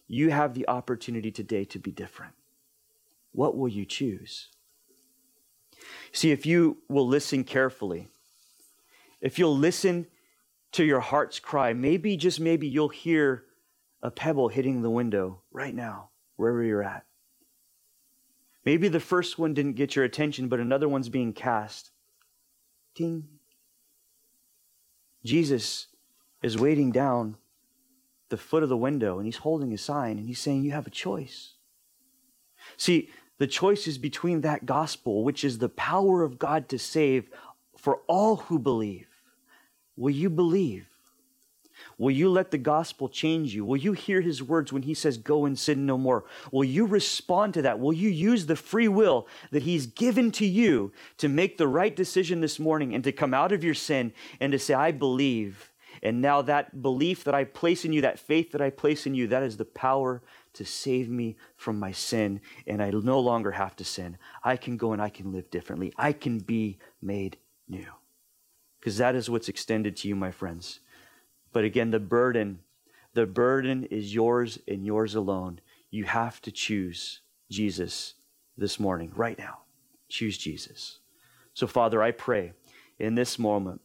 you 0.08 0.30
have 0.32 0.54
the 0.54 0.68
opportunity 0.68 1.32
today 1.32 1.66
to 1.66 1.80
be 1.80 1.92
different. 1.92 2.34
What 3.38 3.56
will 3.56 3.68
you 3.68 3.86
choose? 3.86 4.48
See, 6.12 6.32
if 6.32 6.48
you 6.48 6.78
will 6.90 7.08
listen 7.08 7.44
carefully, 7.44 8.08
if 9.22 9.38
you'll 9.38 9.56
listen 9.56 10.08
to 10.72 10.84
your 10.84 11.02
heart's 11.02 11.40
cry, 11.40 11.72
maybe, 11.72 12.18
just 12.18 12.40
maybe, 12.40 12.68
you'll 12.68 12.90
hear 12.90 13.44
a 14.02 14.10
pebble 14.10 14.48
hitting 14.48 14.82
the 14.82 14.90
window 14.90 15.44
right 15.52 15.76
now, 15.76 16.10
wherever 16.36 16.64
you're 16.64 16.82
at. 16.82 17.06
Maybe 18.66 18.88
the 18.88 19.00
first 19.00 19.38
one 19.38 19.54
didn't 19.54 19.76
get 19.76 19.96
your 19.96 20.04
attention, 20.04 20.48
but 20.48 20.60
another 20.60 20.90
one's 20.90 21.08
being 21.08 21.32
cast. 21.32 21.92
Ding. 22.96 23.28
Jesus 25.24 25.86
is 26.42 26.58
waiting 26.58 26.92
down 26.92 27.38
the 28.30 28.38
foot 28.38 28.64
of 28.64 28.70
the 28.70 28.76
window 28.76 29.20
and 29.20 29.28
he's 29.28 29.38
holding 29.38 29.72
a 29.74 29.78
sign 29.78 30.18
and 30.18 30.28
he's 30.28 30.40
saying, 30.40 30.64
You 30.64 30.72
have 30.72 30.88
a 30.88 30.90
choice. 30.90 31.54
See, 32.78 33.12
the 33.38 33.48
choice 33.48 33.88
is 33.88 33.98
between 33.98 34.42
that 34.42 34.66
gospel, 34.66 35.24
which 35.24 35.44
is 35.44 35.58
the 35.58 35.70
power 35.70 36.24
of 36.24 36.40
God 36.40 36.70
to 36.70 36.80
save 36.80 37.30
for 37.78 38.02
all 38.08 38.38
who 38.38 38.58
believe. 38.60 39.08
Will 39.96 40.12
you 40.12 40.30
believe? 40.30 40.88
Will 42.00 42.12
you 42.12 42.30
let 42.30 42.52
the 42.52 42.58
gospel 42.58 43.10
change 43.10 43.54
you? 43.54 43.66
Will 43.66 43.78
you 43.78 43.94
hear 43.94 44.22
his 44.22 44.42
words 44.42 44.74
when 44.74 44.84
he 44.84 44.94
says, 44.94 45.18
Go 45.18 45.46
and 45.46 45.58
sin 45.58 45.86
no 45.86 45.98
more? 45.98 46.26
Will 46.52 46.64
you 46.64 46.86
respond 46.86 47.54
to 47.56 47.62
that? 47.64 47.80
Will 47.80 47.94
you 47.94 48.10
use 48.10 48.46
the 48.46 48.56
free 48.56 48.88
will 48.88 49.28
that 49.52 49.64
he's 49.64 49.88
given 49.88 50.32
to 50.34 50.46
you 50.46 50.92
to 51.18 51.28
make 51.28 51.58
the 51.58 51.68
right 51.68 51.96
decision 51.96 52.42
this 52.42 52.60
morning 52.60 52.94
and 52.94 53.04
to 53.04 53.12
come 53.12 53.34
out 53.34 53.52
of 53.52 53.64
your 53.64 53.74
sin 53.74 54.14
and 54.40 54.52
to 54.52 54.60
say, 54.60 54.74
I 54.74 54.92
believe? 54.92 55.72
And 56.04 56.22
now 56.22 56.42
that 56.44 56.82
belief 56.82 57.24
that 57.24 57.36
I 57.36 57.44
place 57.44 57.86
in 57.86 57.94
you, 57.94 58.02
that 58.02 58.20
faith 58.20 58.52
that 58.52 58.62
I 58.62 58.70
place 58.70 59.06
in 59.06 59.16
you, 59.16 59.28
that 59.28 59.44
is 59.44 59.58
the 59.58 59.66
power 59.66 60.22
to 60.54 60.66
save 60.66 61.10
me 61.10 61.36
from 61.56 61.80
my 61.80 61.92
sin. 61.92 62.42
And 62.66 62.82
I 62.82 62.90
no 62.92 63.20
longer 63.20 63.52
have 63.52 63.76
to 63.78 63.86
sin. 63.86 64.18
I 64.44 64.58
can 64.58 64.78
go 64.78 64.94
and 64.94 65.02
I 65.02 65.10
can 65.10 65.32
live 65.32 65.50
differently. 65.50 65.94
I 65.98 66.14
can 66.14 66.40
be 66.40 66.78
made 67.02 67.38
new. 67.68 67.88
Because 68.80 68.98
that 68.98 69.16
is 69.16 69.30
what's 69.30 69.50
extended 69.50 69.98
to 69.98 70.08
you, 70.08 70.16
my 70.16 70.32
friends. 70.32 70.80
But 71.52 71.64
again, 71.64 71.92
the 71.92 72.00
burden, 72.00 72.60
the 73.14 73.26
burden 73.26 73.86
is 73.86 74.14
yours 74.14 74.60
and 74.68 74.86
yours 74.86 75.16
alone. 75.16 75.60
You 75.90 76.04
have 76.06 76.42
to 76.44 76.52
choose 76.52 77.22
Jesus 77.50 78.14
this 78.58 78.80
morning, 78.80 79.12
right 79.16 79.38
now. 79.38 79.60
Choose 80.10 80.38
Jesus. 80.38 81.00
So, 81.54 81.68
Father, 81.68 82.02
I 82.02 82.12
pray 82.12 82.54
in 83.00 83.16
this 83.16 83.40
moment 83.40 83.82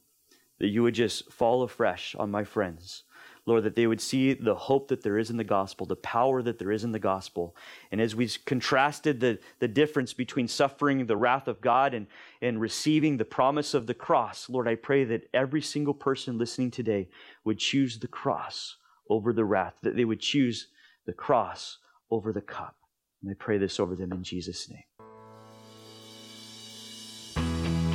that 0.58 0.68
you 0.68 0.82
would 0.82 0.94
just 0.94 1.32
fall 1.32 1.62
afresh 1.62 2.14
on 2.18 2.30
my 2.30 2.44
friends. 2.44 3.04
Lord, 3.44 3.64
that 3.64 3.74
they 3.74 3.88
would 3.88 4.00
see 4.00 4.34
the 4.34 4.54
hope 4.54 4.88
that 4.88 5.02
there 5.02 5.18
is 5.18 5.28
in 5.28 5.36
the 5.36 5.42
gospel, 5.42 5.84
the 5.84 5.96
power 5.96 6.42
that 6.42 6.58
there 6.58 6.70
is 6.70 6.84
in 6.84 6.92
the 6.92 7.00
gospel. 7.00 7.56
And 7.90 8.00
as 8.00 8.14
we 8.14 8.28
contrasted 8.46 9.18
the, 9.18 9.40
the 9.58 9.66
difference 9.66 10.12
between 10.12 10.46
suffering 10.46 11.06
the 11.06 11.16
wrath 11.16 11.48
of 11.48 11.60
God 11.60 11.92
and, 11.92 12.06
and 12.40 12.60
receiving 12.60 13.16
the 13.16 13.24
promise 13.24 13.74
of 13.74 13.88
the 13.88 13.94
cross, 13.94 14.48
Lord, 14.48 14.68
I 14.68 14.76
pray 14.76 15.02
that 15.04 15.28
every 15.34 15.60
single 15.60 15.94
person 15.94 16.38
listening 16.38 16.70
today 16.70 17.08
would 17.44 17.58
choose 17.58 17.98
the 17.98 18.06
cross 18.08 18.76
over 19.10 19.32
the 19.32 19.44
wrath, 19.44 19.74
that 19.82 19.96
they 19.96 20.04
would 20.04 20.20
choose 20.20 20.68
the 21.06 21.12
cross 21.12 21.78
over 22.12 22.32
the 22.32 22.40
cup. 22.40 22.76
And 23.22 23.30
I 23.30 23.34
pray 23.34 23.58
this 23.58 23.80
over 23.80 23.96
them 23.96 24.12
in 24.12 24.22
Jesus' 24.22 24.70
name. 24.70 24.84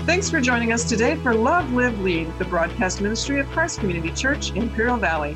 Thanks 0.08 0.30
for 0.30 0.40
joining 0.40 0.72
us 0.72 0.86
today 0.86 1.18
for 1.18 1.36
Love, 1.36 1.74
Live, 1.74 2.00
Lead, 2.00 2.32
the 2.40 2.46
broadcast 2.46 3.02
ministry 3.02 3.42
of 3.42 3.48
Christ 3.48 3.82
Community 3.82 4.10
Church, 4.12 4.54
Imperial 4.54 4.96
Valley. 4.96 5.36